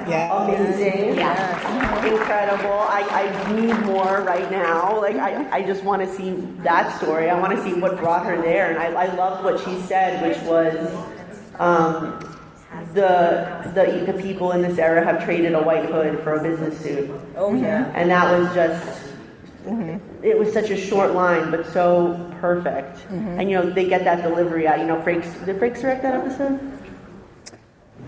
[0.07, 0.45] Yeah.
[0.45, 2.05] amazing, Yeah.
[2.07, 2.73] incredible.
[2.73, 5.01] I, I need more right now.
[5.01, 7.31] Like I, I just want to see that story.
[7.31, 10.21] I want to see what brought her there, and I, I loved what she said,
[10.27, 10.77] which was.
[11.59, 12.21] Um,
[12.93, 16.79] the, the the people in this era have traded a white hood for a business
[16.81, 17.11] suit.
[17.37, 17.91] Oh yeah.
[17.95, 19.01] and that was just
[20.25, 22.97] it was such a short line but so perfect.
[22.97, 23.39] Mm-hmm.
[23.39, 26.15] And you know they get that delivery out you know frakes did frakes direct that
[26.15, 26.59] episode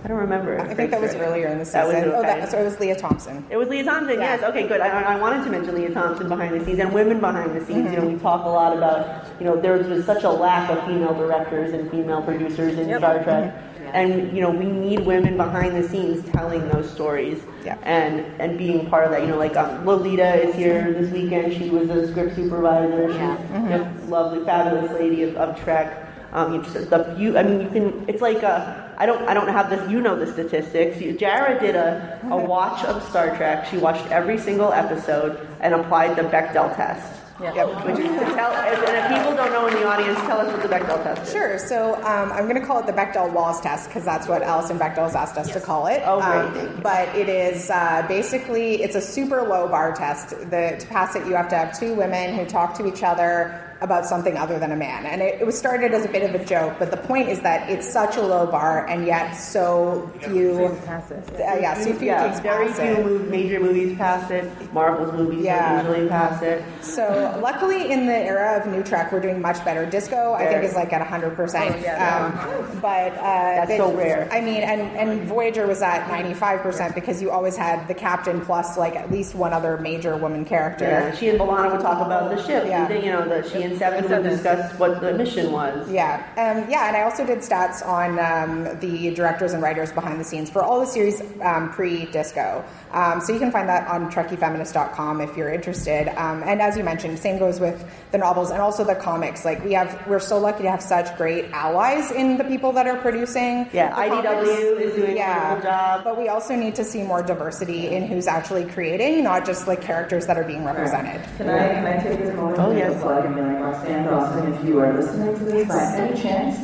[0.05, 2.07] i don't remember I think that was earlier in the That season.
[2.11, 3.45] was Oh, that, so it was Lea Thompson.
[3.51, 4.35] it was Lea Thompson, Yeah.
[4.37, 4.43] yes.
[4.45, 4.81] Okay, good.
[4.81, 7.91] I, I wanted to mention Lea Thompson behind the scenes and women behind the scenes.
[7.93, 10.85] You know, we talk a lot about, you know, there was such a lack of
[10.87, 13.55] female directors and female producers in Star Trek.
[13.93, 17.79] And, you know, we need women behind the scenes telling those stories Yeah.
[17.83, 19.23] and, and being part of that.
[19.23, 21.53] You know, like um, Lolita is here this weekend.
[21.55, 23.09] She was a script supervisor.
[23.09, 23.89] She's Yeah.
[23.91, 26.03] a lovely, fabulous lady of, of Trek.
[26.33, 28.05] Um, you just, the you, I mean, you can.
[28.09, 28.85] It's like a.
[28.99, 29.29] I don't.
[29.29, 29.91] I don't have this.
[29.91, 30.99] You know the statistics.
[31.19, 33.67] Jarrah did a, a watch of Star Trek.
[33.67, 37.23] She watched every single episode and applied the Bechdel test.
[37.41, 37.85] Yep.
[37.85, 38.51] Which is to tell.
[38.53, 41.33] And if people don't know in the audience, tell us what the Bechdel test is.
[41.33, 41.59] Sure.
[41.59, 44.79] So um, I'm going to call it the Bechdel Wallace test because that's what Alison
[44.79, 46.03] Bechdel has asked us to call it.
[46.07, 46.67] Oh, great.
[46.67, 50.31] Um, but it is uh, basically it's a super low bar test.
[50.51, 53.66] The, to pass it, you have to have two women who talk to each other
[53.81, 55.05] about something other than a man.
[55.07, 57.41] And it, it was started as a bit of a joke, but the point is
[57.43, 60.77] that it's such a low bar, and yet so few.
[60.87, 61.29] Pass it.
[61.35, 63.29] Uh, yeah, so few Yeah, very pass few it.
[63.31, 64.51] major movies pass it.
[64.73, 65.81] Marvel's movies Yeah.
[65.83, 66.63] usually pass it.
[66.83, 69.85] So luckily, in the era of new Trek, we're doing much better.
[69.87, 71.37] Disco, I think, is like at 100.
[71.37, 72.65] percent Oh, yeah.
[72.71, 74.29] um, But uh, That's so rare.
[74.33, 78.41] I mean, and and Voyager was at 95 percent because you always had the captain
[78.41, 80.85] plus like at least one other major woman character.
[80.85, 82.65] Yeah, she and B'Elanna would talk about the ship.
[82.67, 82.91] Yeah.
[82.91, 85.91] You know, that she and Seven would discuss what the mission was.
[85.91, 90.21] Yeah, um, yeah, and I also did stats on um, the directors and writers behind
[90.21, 92.65] the scenes for all the series um, pre-disco.
[92.93, 96.09] Um, so you can find that on TrekkieFeminist.com if you're interested.
[96.19, 99.45] Um, and as you mentioned, same goes with the novels and also the comics.
[99.45, 102.87] Like we have, we're so lucky to have such great allies in the people that
[102.87, 103.69] are producing.
[103.73, 104.49] Yeah, the IDW comics.
[104.51, 106.05] is doing a wonderful job.
[106.05, 109.83] But we also need to see more diversity in who's actually creating, not just like
[109.83, 111.21] characters that are being represented.
[111.37, 112.93] Can I, can I take this moment Oh, to yes.
[112.93, 115.83] give a plug and be like, Roxann Dawson, if you are listening to this by
[115.97, 116.59] any chance,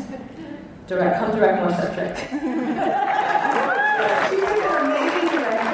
[0.87, 2.17] direct, come direct more Star Trek.
[4.31, 4.49] She's an
[4.87, 5.69] amazing director.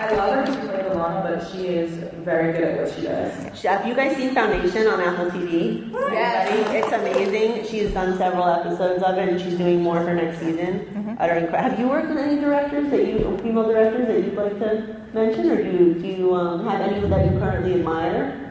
[0.00, 0.30] amazing director.
[0.30, 1.90] I love her to play B'Elanna, but she is
[2.24, 3.62] very good at what she does.
[3.62, 5.90] Have you guys seen Foundation on Apple TV?
[5.92, 6.84] Yes.
[6.84, 7.66] It's amazing.
[7.66, 11.16] She's done several episodes of it, and she's doing more for next season.
[11.18, 11.50] I don't.
[11.50, 15.50] Have you worked with any directors that you, female directors that you'd like to mention,
[15.50, 18.46] or do you, do you um, have any that you currently admire?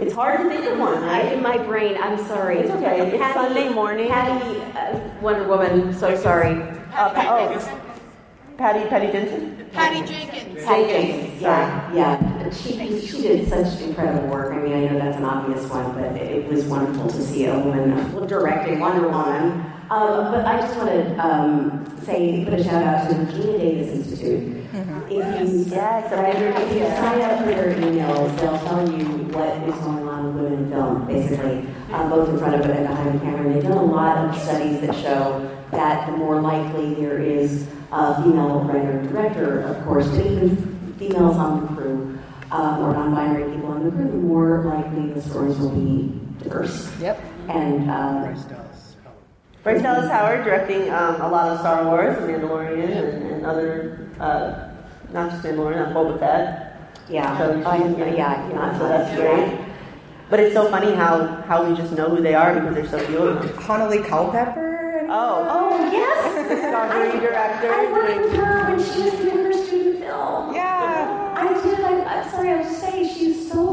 [0.00, 2.58] It's hard to think of one, I, in my brain, I'm sorry.
[2.58, 3.12] It's okay.
[3.14, 4.08] It's Sunday morning.
[4.08, 6.60] Patty, uh, Wonder Woman, so sorry.
[6.92, 7.83] Uh, Pa- oh,
[8.56, 9.66] Patty, Patty Jensen.
[9.72, 10.64] Patty Jenkins.
[10.64, 12.50] Patty Jenkins, yeah, yeah.
[12.50, 14.52] She, she did such incredible work.
[14.52, 17.58] I mean, I know that's an obvious one, but it was wonderful to see a
[17.58, 19.60] woman directing Wonder Woman.
[19.90, 23.58] Um, but I just want to um, say, put a shout out to the Geena
[23.58, 24.64] Davis Institute.
[24.72, 29.68] If you, Yes, right, if you sign up for their emails, they'll tell you what
[29.68, 32.88] is going on with women in film, basically, um, both in front of it and
[32.88, 33.46] behind the camera.
[33.46, 37.66] And they've done a lot of studies that show that the more likely there is
[37.92, 42.18] a female writer and director, of course, but even females on the crew
[42.50, 46.12] um, or non-binary people on the crew, the more likely the stories will be
[46.42, 46.90] diverse.
[47.00, 47.20] Yep.
[47.48, 48.22] And um,
[49.62, 54.08] Bryce Dallas Howard directing um, a lot of Star Wars, and Mandalorian, and, and other,
[54.20, 54.68] uh,
[55.12, 56.90] not just Mandalorian, uh, Boba Fett.
[57.08, 59.60] yeah, So uh, she's- yeah, not so that's great.
[60.30, 62.98] But it's so funny how, how we just know who they are because there's so
[63.06, 63.56] few of them.
[63.58, 64.63] Hanelle Culpepper.
[65.10, 67.72] Oh, Oh yes, Discovery director.
[67.72, 70.54] I worked with her when she was doing her student film.
[70.54, 71.34] Yeah.
[71.36, 71.80] I did.
[71.80, 72.50] I, I'm sorry.
[72.50, 73.72] I was saying she's so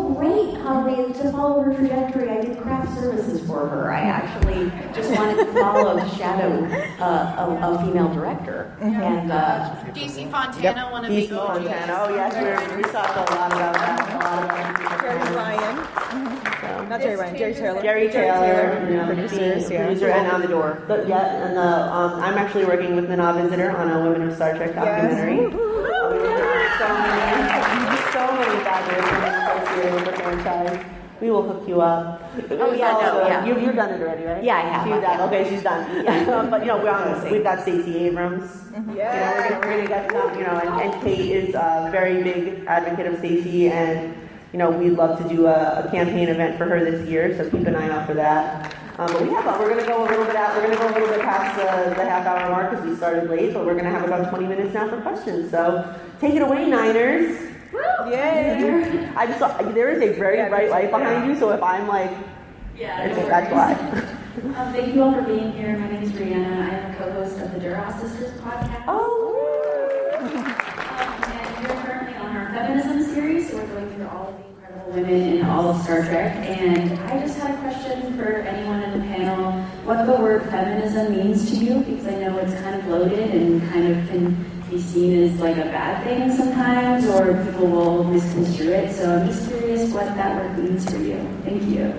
[0.79, 2.29] great, Holly, to follow her trajectory.
[2.29, 3.91] I did craft services for her.
[3.91, 6.65] I actually just wanted to follow the shadow
[7.03, 11.97] uh, of a female director, and uh, DC Fontana, one of DC the Fontana.
[11.99, 14.09] Oh, yes, we're, we talked a lot about that.
[14.09, 15.75] A lot about Jeri Ryan.
[16.61, 16.85] So.
[16.85, 17.35] Not Jeri Ryan.
[17.35, 17.81] Jeri Taylor.
[17.81, 19.85] Jeri Taylor, you producers, being a yeah.
[19.85, 20.83] producer, and on the door.
[20.87, 24.35] But yeah, and the um, I'm actually working with Nana Visitor on a Women of
[24.35, 25.51] Star Trek documentary.
[26.81, 29.40] So many, so many fabulous women
[29.71, 30.85] associated with the franchise.
[31.21, 32.31] We will hook you up.
[32.49, 33.45] Oh, yeah, no, yeah.
[33.45, 34.43] You, you've done it already, right?
[34.43, 35.19] Yeah, I have, She's done.
[35.19, 35.25] yeah.
[35.25, 36.29] Okay, she's done.
[36.29, 38.49] Um, but you know, we're on, we've got Stacey Abrams.
[38.49, 38.89] Mm-hmm.
[38.89, 40.39] You know, we're gonna, we're gonna get some.
[40.39, 44.15] You know, and, and Kate is a very big advocate of Stacey and
[44.51, 47.49] you know, we'd love to do a, a campaign event for her this year, so
[47.49, 48.75] keep an eye out for that.
[48.97, 50.77] Um, but we have, we're going to go a little bit out, we're going to
[50.77, 53.65] go a little bit past the, the half hour mark because we started late, but
[53.65, 55.49] we're going to have about 20 minutes now for questions.
[55.51, 57.50] So take it away, Niners.
[57.73, 59.09] Yay!
[59.15, 62.11] I just saw, there is a very bright light behind you, so if I'm like,
[62.77, 63.03] Yeah.
[63.03, 63.73] it's, that's why.
[64.55, 65.77] Um, thank you all for being here.
[65.77, 66.63] My name is Brianna.
[66.63, 68.83] I am a co-host of the Duras Sisters podcast.
[68.87, 70.17] Oh.
[70.19, 74.45] Um, and we're currently on our feminism series, so we're going through all of the
[74.49, 76.35] incredible women in all of Star Trek.
[76.47, 79.51] And I just had a question for anyone in the panel:
[79.85, 81.79] what the word feminism means to you?
[81.81, 85.57] Because I know it's kind of loaded and kind of can be seen as like
[85.57, 88.93] a bad thing sometimes, or people will misconstrue it.
[88.93, 91.19] So I'm just curious what that word means for you.
[91.43, 91.93] Thank you.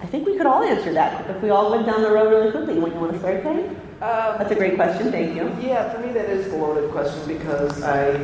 [0.00, 2.50] I think we could all answer that if we all went down the road really
[2.50, 2.78] quickly.
[2.80, 3.46] When you want to start, Ke?
[3.46, 5.12] Um, That's a great question.
[5.12, 5.56] Thank you.
[5.60, 8.18] Yeah, for me that is a loaded question because I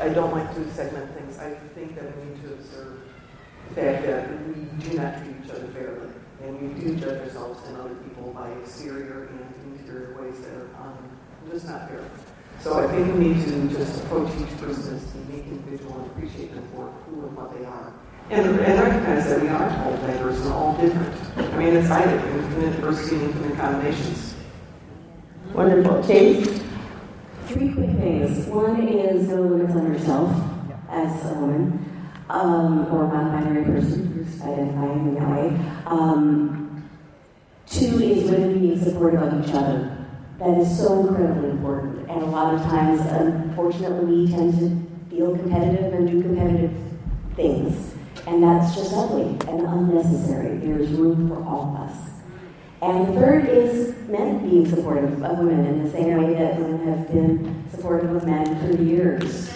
[0.00, 1.38] I don't like to segment things.
[1.38, 3.00] I think that we need to observe
[3.68, 6.08] the fact that we do not treat each other fairly,
[6.44, 10.70] and we do judge ourselves and other people by exterior and interior ways that are
[10.80, 10.96] um,
[11.50, 12.00] just not fair.
[12.62, 16.06] So I think we need to just approach each person as a unique individual and
[16.12, 17.92] appreciate them for who and what they are.
[18.30, 21.12] And, and recognize that we are all diverse and all different.
[21.36, 24.34] I mean, it's I infinite diversity and infinite combinations.
[25.52, 26.06] Wonderful.
[26.06, 26.62] Chase?
[27.48, 28.46] Three quick things.
[28.46, 30.30] One is no limits on yourself
[30.88, 31.84] as a woman
[32.30, 35.46] um, or non-binary person who's identifying in that way.
[35.86, 36.88] Um,
[37.66, 39.98] two is women being supportive of each other.
[40.38, 42.01] That is so incredibly important.
[42.12, 46.74] And a lot of times, unfortunately, we tend to feel competitive and do competitive
[47.34, 47.94] things.
[48.26, 50.58] And that's just ugly and unnecessary.
[50.58, 52.10] There's room for all of us.
[52.82, 56.86] And the third is men being supportive of women in the same way that women
[56.86, 59.50] have been supportive of men for years.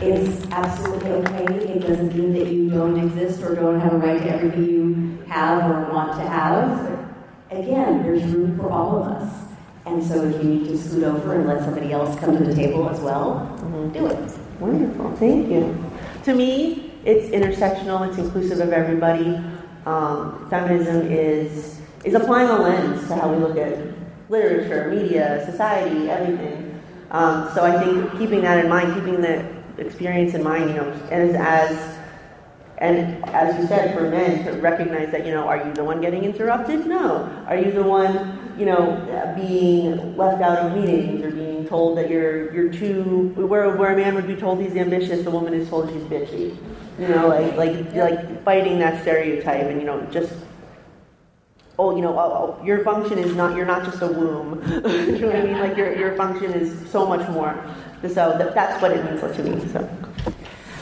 [0.00, 1.44] It's absolutely okay.
[1.44, 5.24] It doesn't mean that you don't exist or don't have a right to everything you
[5.28, 7.06] have or want to have.
[7.50, 9.47] Again, there's room for all of us.
[9.88, 12.54] And so if you need to scoot over and let somebody else come to the
[12.54, 13.46] table as well,
[13.92, 14.38] do it.
[14.60, 15.16] Wonderful.
[15.16, 15.76] Thank you.
[16.24, 18.08] To me, it's intersectional.
[18.08, 19.40] It's inclusive of everybody.
[19.86, 23.78] Um, feminism is is applying a lens to how we look at
[24.28, 26.80] literature, media, society, everything.
[27.10, 29.44] Um, so I think keeping that in mind, keeping the
[29.78, 31.98] experience in mind, you know, as as
[32.78, 36.00] and as you said, for men to recognize that, you know, are you the one
[36.00, 36.86] getting interrupted?
[36.86, 37.24] No.
[37.48, 42.10] Are you the one, you know, being left out of meetings or being told that
[42.10, 45.68] you're you're too where where a man would be told he's ambitious, a woman is
[45.68, 46.56] told she's bitchy.
[46.98, 50.32] You know, like like like fighting that stereotype and you know just
[51.78, 54.60] oh, you know, oh, oh, your function is not, you're not just a womb.
[54.68, 55.58] you know what I mean?
[55.58, 57.54] Like your, your function is so much more.
[58.02, 59.68] So that, that's what it means to me.
[59.68, 59.88] So.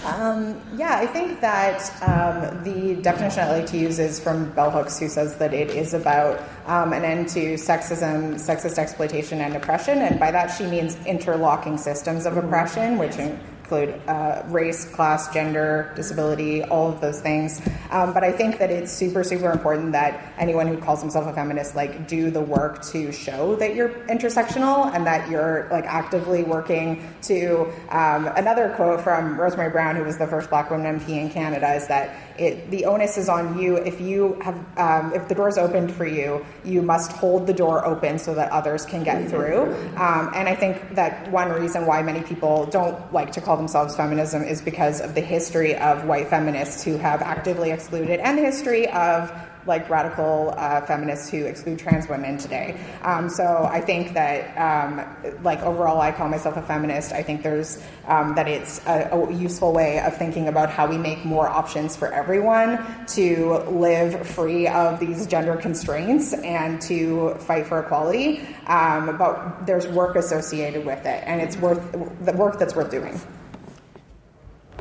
[0.07, 4.71] Um, yeah, I think that um, the definition I like to use is from Bell
[4.71, 9.57] Hooks, who says that it is about um, an end to sexism, sexist exploitation, and
[9.57, 9.99] oppression.
[9.99, 13.19] And by that, she means interlocking systems of oppression, which
[13.67, 17.61] include uh, race, class, gender, disability, all of those things.
[17.91, 21.33] Um, but I think that it's super, super important that anyone who calls himself a
[21.33, 26.45] feminist like do the work to show that you're intersectional and that you're like actively
[26.45, 27.73] working to.
[27.91, 31.75] Um, another quote from Rosemary Brown, who was the first Black woman MP in Canada,
[31.75, 33.77] is that it, the onus is on you.
[33.77, 37.85] If you have, um, if the door's opened for you, you must hold the door
[37.85, 39.63] open so that others can get through.
[39.97, 43.97] Um, and I think that one reason why many people don't like to call themselves
[43.97, 48.43] feminism is because of the history of white feminists who have actively excluded and the
[48.43, 49.33] history of
[49.67, 52.79] like radical uh, feminists who exclude trans women today.
[53.03, 57.13] Um, so I think that, um, like overall, I call myself a feminist.
[57.13, 60.97] I think there's um, that it's a, a, useful way of thinking about how we
[60.97, 67.67] make more options for everyone to live free of these gender constraints and to fight
[67.67, 68.47] for equality.
[68.67, 71.93] Um, but there's work associated with it, and it's worth
[72.25, 73.21] the work that's worth doing.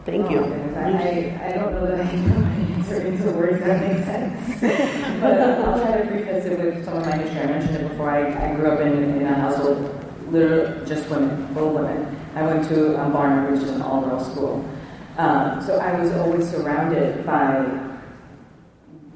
[0.06, 0.38] Thank you.
[0.38, 2.46] Oh, I, I don't know that I can put
[2.78, 4.62] answer into words that make sense.
[5.20, 7.40] but I'll try to preface it with some of my history.
[7.42, 8.12] I mentioned it before.
[8.12, 12.16] I, I grew up in, in a household, literally just women, full women.
[12.36, 14.70] I went to um, Barnard, which is an all-girls school.
[15.18, 17.66] Um, so I was always surrounded by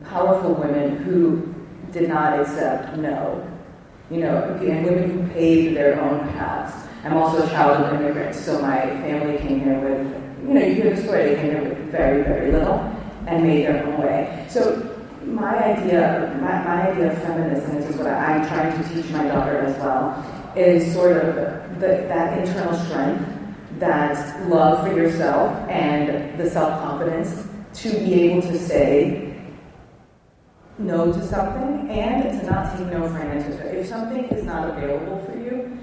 [0.06, 1.54] powerful women who
[1.92, 3.46] did not accept no.
[4.10, 6.88] You know, and women who paved their own paths.
[7.04, 10.74] I'm also a child of immigrants, so my family came here with, you know, you
[10.76, 12.80] hear the story, they with very, very little
[13.28, 14.46] and made their own way.
[14.50, 18.90] So my idea, my, my idea of feminism, this is what I, am trying to
[18.90, 20.26] teach my daughter as well,
[20.56, 21.36] is sort of
[21.80, 23.28] the, that internal strength,
[23.80, 29.30] that love for yourself, and the self-confidence to be able to say
[30.80, 33.64] no to something and to not take no for an answer.
[33.64, 35.78] If something is not available for you,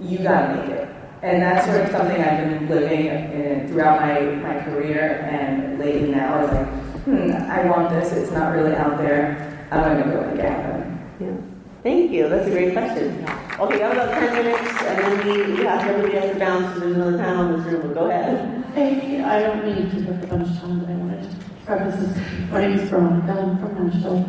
[0.00, 0.99] you gotta make it.
[1.22, 6.10] And that's sort of something I've been living in throughout my, my career and lately
[6.10, 6.66] now is like,
[7.04, 10.98] hmm, I want this, it's not really out there, I'm gonna go make it happen.
[11.20, 11.36] Yeah.
[11.82, 12.28] Thank you.
[12.28, 13.24] That's a great question.
[13.58, 16.66] Okay, we have about 10 minutes, and then we, we have everybody has to bounce
[16.66, 17.82] because there's another panel in this room.
[17.82, 18.64] But go ahead.
[18.74, 21.36] Hey, I don't need to take up a bunch of time, but I wanted to
[21.66, 22.50] preface this.
[22.50, 23.32] My name is Veronica.
[23.32, 24.28] I'm from Nashville.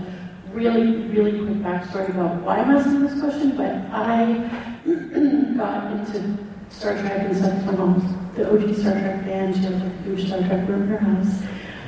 [0.53, 4.49] Really, really quick backstory about why I'm asking this question, but I
[5.57, 6.37] got into
[6.81, 7.63] Star Trek and stuff.
[7.65, 9.53] My mom's the OG Star Trek fan.
[9.53, 11.43] She has like a huge Star Trek room in her house.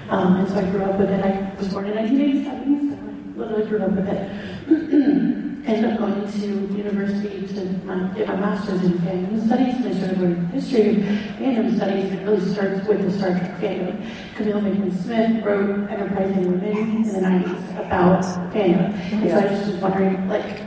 [0.10, 1.26] Um, and so I grew up with it.
[1.26, 4.30] I was born in 1987, so I literally grew up with it.
[5.66, 9.98] ended up going to university to my, get my master's in fandom studies, and I
[9.98, 10.96] started learning history of
[11.40, 14.36] fandom studies, and it really starts with the Star Trek fandom.
[14.36, 18.24] Camille Bacon Smith wrote Enterprising Women in the 90s about
[18.54, 18.94] fandom.
[18.94, 20.60] And so I just was wondering, like,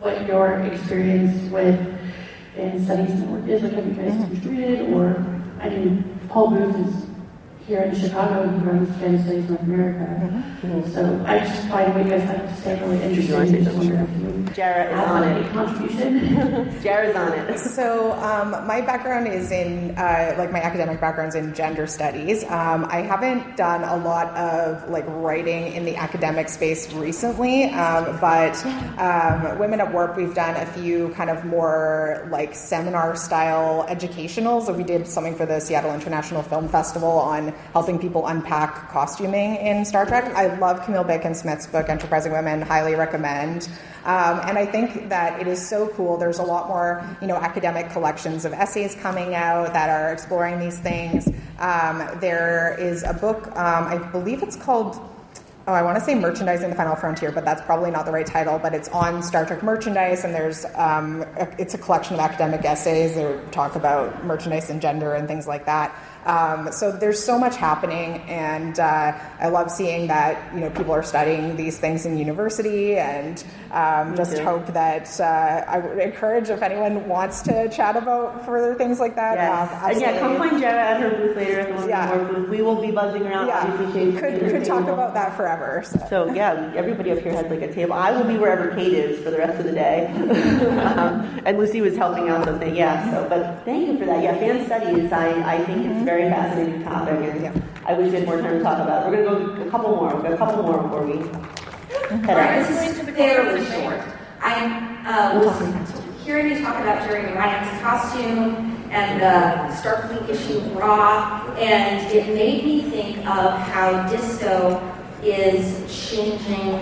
[0.00, 1.93] what your experience with
[2.54, 3.62] fan studies network is.
[3.62, 5.16] Like, have you guys contributed, or,
[5.60, 7.06] I mean, Paul Booth is
[7.66, 10.04] here in Chicago, he runs Fan Studies North America.
[10.62, 10.92] Mm-hmm.
[10.92, 13.46] So I just find what you guys have to say really interesting.
[13.50, 15.52] say Just wonder if you Jarrah is on any it.
[15.52, 16.80] contribution.
[16.82, 17.58] Jarrah's on it.
[17.58, 22.44] So, um, my background is in, uh, like, my academic background's in gender studies.
[22.44, 28.18] Um, I haven't done a lot of, like, writing in the academic space recently, um,
[28.20, 28.64] but
[28.98, 34.66] um, Women at Warp, we've done a few kind of more, like, seminar style educationals.
[34.66, 39.56] So, we did something for the Seattle International Film Festival on helping people unpack costuming
[39.56, 40.24] in Star Trek.
[40.34, 43.68] I love Camille Bacon Smith's book, Enterprising Women, highly recommend.
[44.04, 46.16] Um, and I think that it is so cool.
[46.18, 50.60] There's a lot more, you know, academic collections of essays coming out that are exploring
[50.60, 51.28] these things.
[51.58, 55.00] Um, there is a book, um, I believe it's called
[55.66, 58.26] oh, I want to say Merchandising the Final Frontier, but that's probably not the right
[58.26, 58.58] title.
[58.58, 62.64] But it's on Star Trek merchandise, and there's um, a, it's a collection of academic
[62.64, 65.94] essays that talk about merchandise and gender and things like that.
[66.26, 70.92] Um, so there's so much happening, and uh, I love seeing that you know people
[70.92, 73.42] are studying these things in university, and
[73.74, 74.44] um, just too.
[74.44, 79.16] hope that uh, I would encourage if anyone wants to chat about further things like
[79.16, 79.34] that.
[79.36, 79.72] Yes.
[79.82, 82.16] um, and yeah, come find Jarrah at her booth later at the Women Yeah.
[82.24, 82.48] booth.
[82.48, 83.48] We will be buzzing around.
[83.48, 84.94] Yeah, could, could talk table.
[84.94, 85.82] about that forever.
[85.84, 86.06] So.
[86.08, 87.94] So yeah, everybody up here has like a table.
[87.94, 90.06] I will be wherever Kate is for the rest of the day.
[90.96, 93.10] um, and Lucy was helping out with the yeah.
[93.10, 94.22] So, but thank you for that.
[94.22, 95.10] Yeah, fan studies.
[95.12, 98.58] I, I think it's a very fascinating topic, and I wish we had more time
[98.58, 99.06] to talk about.
[99.06, 99.10] it.
[99.10, 100.14] We're gonna go a couple more.
[100.14, 101.18] We've got a couple more before we
[102.08, 104.00] head Alright, this is fairly short.
[104.40, 110.76] I uh, was hearing you talk about Jeri Ryan's costume and the Starfleet issue of
[110.76, 114.80] Raw, and it made me think of how disco
[115.22, 116.80] is changing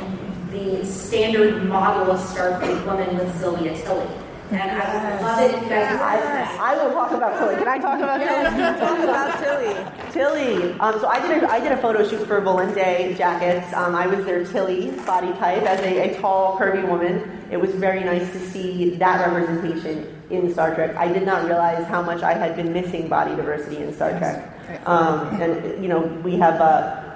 [0.50, 4.21] the standard model of Starfleet woman with Sylvia Tilly.
[4.52, 7.56] And I would love it if you guys would I, I will talk about Tilly.
[7.56, 8.78] Can I talk about Tilly?
[8.78, 10.12] Talk about Tilly.
[10.12, 10.72] Tilly.
[10.78, 13.72] Um, so I did a, I did a photo shoot for Volante jackets.
[13.72, 17.46] Um, I was their Tilly body type as a, a tall, curvy woman.
[17.50, 20.96] It was very nice to see that representation in Star Trek.
[20.96, 24.86] I did not realize how much I had been missing body diversity in Star Trek.
[24.86, 26.60] Um, and you know, we have.
[26.60, 27.08] Uh,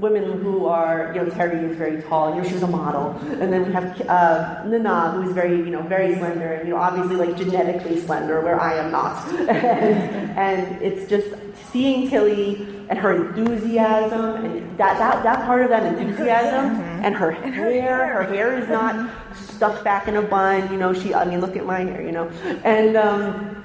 [0.00, 3.10] women who are, you know, Terry is very tall, you know, she was a model.
[3.40, 6.74] And then we have uh, Nana, who is very, you know, very slender, and, you
[6.74, 9.26] know, obviously, like, genetically slender, where I am not.
[9.32, 9.50] and,
[10.38, 11.34] and it's just
[11.72, 17.30] seeing Tilly and her enthusiasm, and that, that, that part of that enthusiasm, and her
[17.30, 21.40] hair, her hair is not stuck back in a bun, you know, she, I mean,
[21.40, 22.28] look at my hair, you know.
[22.64, 23.64] And um,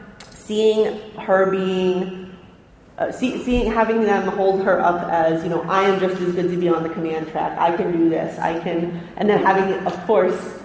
[0.52, 2.21] seeing her being
[3.02, 6.36] uh, see, seeing having them hold her up as you know I am just as
[6.36, 7.58] good to be on the command track.
[7.58, 8.38] I can do this.
[8.38, 10.60] I can, and then having of course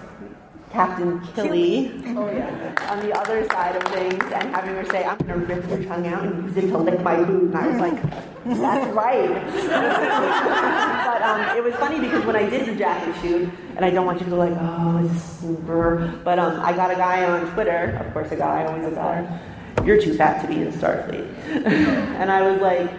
[0.69, 5.45] Captain Killy on the other side of things, and having her say, "I'm going to
[5.47, 8.03] rip your tongue out and use it to lick my boot," and I was like,
[8.45, 9.29] "That's right."
[11.07, 14.05] but um, it was funny because when I did the jacket shoot, and I don't
[14.05, 17.51] want you to go like, "Oh, it's super," but um, I got a guy on
[17.53, 19.41] Twitter, of course, a guy, always a guy
[19.85, 21.27] you're too fat to be in Starfleet.
[21.65, 22.89] and I was like,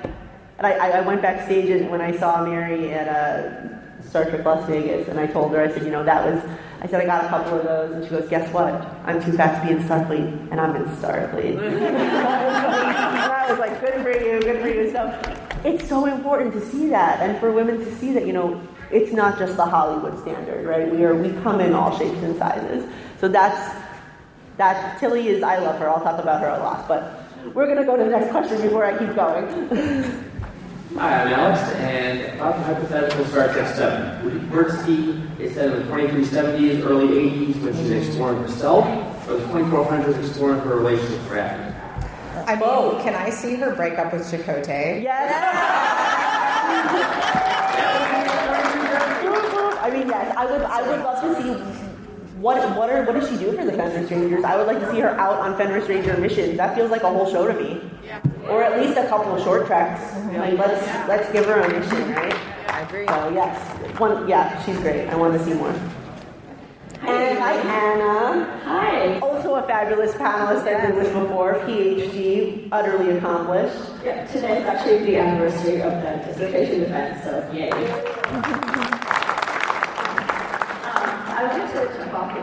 [0.59, 4.67] and I, I went backstage and when I saw Mary at uh, Star Trek Las
[4.69, 6.43] Vegas, and I told her, I said, you know, that was,
[6.81, 8.73] I said, I got a couple of those, and she goes, guess what?
[9.05, 11.59] I'm too fat to be in Starfleet, and I'm in Starfleet.
[11.61, 14.91] I was like, good for you, good for you.
[14.91, 18.61] So it's so important to see that, and for women to see that, you know,
[18.91, 20.91] it's not just the Hollywood standard, right?
[20.91, 22.91] We are, we come in all shapes and sizes.
[23.21, 23.77] So that's,
[24.59, 25.89] that Tilly is, I love her.
[25.89, 28.61] I'll talk about her a lot, but we're going to go to the next question
[28.61, 29.47] before I keep going.
[30.97, 34.25] Hi, I'm Alex, and about the hypothetical Star Trek 7.
[34.25, 38.85] Would you prefer see it set in the 2370s, early 80s when she's exploring herself,
[39.29, 41.75] or the 2400s exploring her relationship with Raffi?
[42.49, 45.03] I mean, can I see her break up with Chakotay?
[45.03, 45.31] Yes!
[49.81, 50.63] I mean, yes, I would.
[50.63, 51.88] I would love to see
[52.41, 54.45] what what are what does she do for the Fenris Rangers?
[54.45, 56.57] I would like to see her out on Fenris Ranger missions.
[56.57, 57.81] That feels like a whole show to me,
[58.49, 60.15] or at least a couple of short tracks.
[60.37, 62.35] Like let's let's give her a mission, right?
[62.69, 63.07] I agree.
[63.09, 65.09] So yes, one yeah, she's great.
[65.09, 65.75] I want to see more.
[67.01, 68.61] And hi Anna.
[68.65, 69.19] Hi.
[69.19, 70.67] Also a fabulous panelist.
[70.67, 71.55] I've been with before.
[71.67, 73.77] PhD, utterly accomplished.
[74.05, 78.55] Yeah, today's actually the anniversary of the dissertation defense, so yay.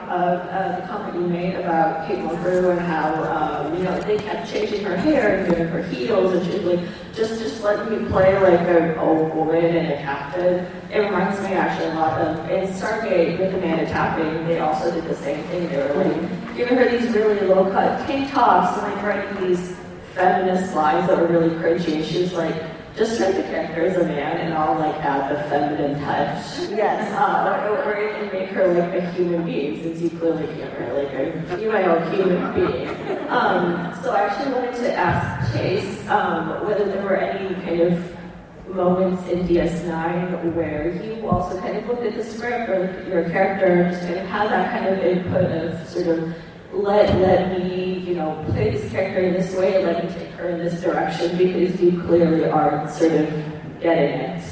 [0.03, 4.17] of uh, the comment you made about Kate Mulgrew and how um, you know they
[4.17, 6.79] kept changing her hair and doing her heels, and she's like,
[7.13, 10.65] just just let me play like an old woman and a captain.
[10.91, 14.47] It reminds me actually a lot of in Stargate with Amanda Tapping.
[14.47, 15.69] They also did the same thing.
[15.69, 19.75] They were like giving her these really low cut tank tops and like writing these
[20.13, 21.95] feminist lines that were really cringy.
[21.95, 22.55] And she was like,
[22.95, 26.69] just write the character as a man and I'll like add the feminine touch.
[26.69, 27.13] Yes.
[27.25, 30.79] Uh, or, or you can make her like a human being since you clearly can't
[30.79, 32.89] write like a female human being.
[33.29, 38.15] Um, so I actually wanted to ask Chase um, whether there were any kind of
[38.67, 43.65] moments in DS9 where you also kind of looked at the script or your character
[43.65, 46.35] and just kind of had that kind of input of sort of
[46.73, 50.81] let let me, you know, play this character in this way, let me in this
[50.81, 53.29] direction because you clearly aren't sort of
[53.81, 54.43] getting it.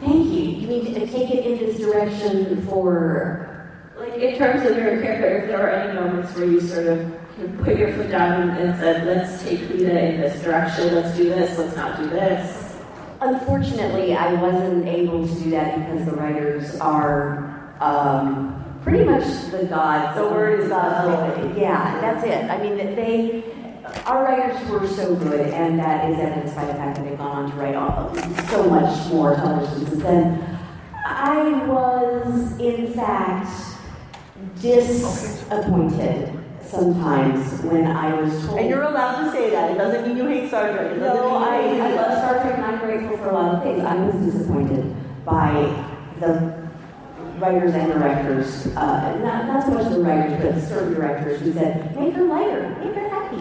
[0.00, 0.42] Thank you.
[0.42, 5.38] You mean to take it in this direction for Like in terms of your character,
[5.38, 6.98] if there were any moments where you sort of
[7.38, 11.16] you know, put your foot down and said, let's take Leeta in this direction, let's
[11.16, 12.76] do this, let's not do this.
[13.20, 19.64] Unfortunately, I wasn't able to do that because the writers are um, pretty much the
[19.64, 20.16] gods.
[20.16, 22.50] The word is God's Yeah, that's it.
[22.50, 23.42] I mean, they,
[24.06, 27.44] our writers were so good, and that is evidenced by the fact that they've gone
[27.44, 28.14] on to write all,
[28.48, 30.58] so much more television since then.
[31.06, 33.50] I was, in fact,
[34.60, 36.32] disappointed
[36.62, 38.58] sometimes when I was told.
[38.58, 39.70] And you're allowed to say that.
[39.72, 40.92] It doesn't mean you hate Star Trek.
[40.92, 43.54] It doesn't No, mean I, I love Star Trek and I'm grateful for a lot
[43.54, 43.84] of things.
[43.84, 45.52] I was disappointed by
[46.20, 46.64] the
[47.38, 51.94] writers and directors, uh, not, not so much the writers, but certain directors who said,
[51.98, 53.36] make her lighter, make her happy,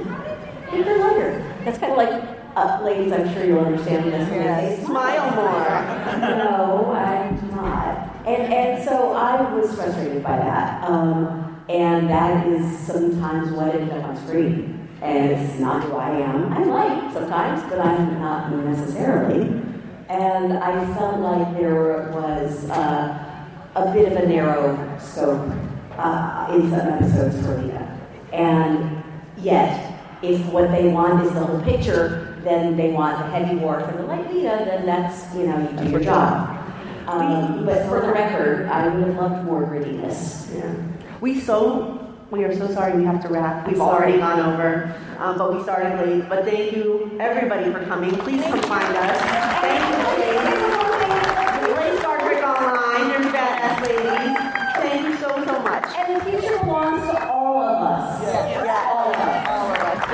[0.82, 1.56] her lighter.
[1.64, 2.24] That's kind of like,
[2.56, 4.30] uh, ladies, I'm sure you'll understand this.
[4.30, 6.20] when I say, Smile more.
[6.38, 8.16] no, I'm not.
[8.26, 10.84] And, and so I was frustrated by that.
[10.90, 14.88] Um, and that is sometimes what ended up on screen.
[15.02, 16.54] And it's not who I am.
[16.54, 19.62] I'm light sometimes, but I'm not necessarily.
[20.08, 23.46] And I felt like there was uh,
[23.76, 25.52] a bit of a narrow scope
[25.98, 28.00] uh, in some episodes for Leeta.
[28.32, 29.04] And
[29.38, 29.83] yet,
[30.24, 34.00] if what they want is the whole picture, then they want the heavy Worf and
[34.00, 36.60] the light Leeta, then that's, you know, you do your job.
[37.08, 40.56] Um, but for the record, I would have loved more grittiness.
[40.56, 40.74] Yeah.
[41.20, 42.00] We so
[42.32, 43.68] we are so sorry we have to wrap.
[43.68, 44.14] We've Sorry.
[44.14, 46.28] already gone over, um, but we started late.
[46.30, 48.12] But thank you everybody for coming.
[48.20, 49.20] Please come find us.
[49.62, 51.68] Thank you.
[51.68, 53.10] We play Star Trek Online.
[53.10, 54.38] There's badass ladies.
[54.82, 55.86] Thank you so so much.
[55.96, 58.22] And the future belongs to all of us.
[58.24, 58.93] Yeah, all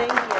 [0.07, 0.39] Thank you.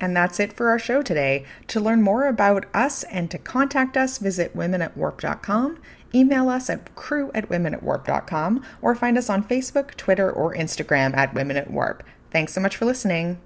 [0.00, 1.44] And that's it for our show today.
[1.68, 5.78] To learn more about us and to contact us, visit womenatwarp.com,
[6.14, 11.34] email us at crew at womenatwarp.com, or find us on Facebook, Twitter, or Instagram at
[11.34, 12.02] Women at Warp.
[12.30, 13.38] Thanks so much for listening.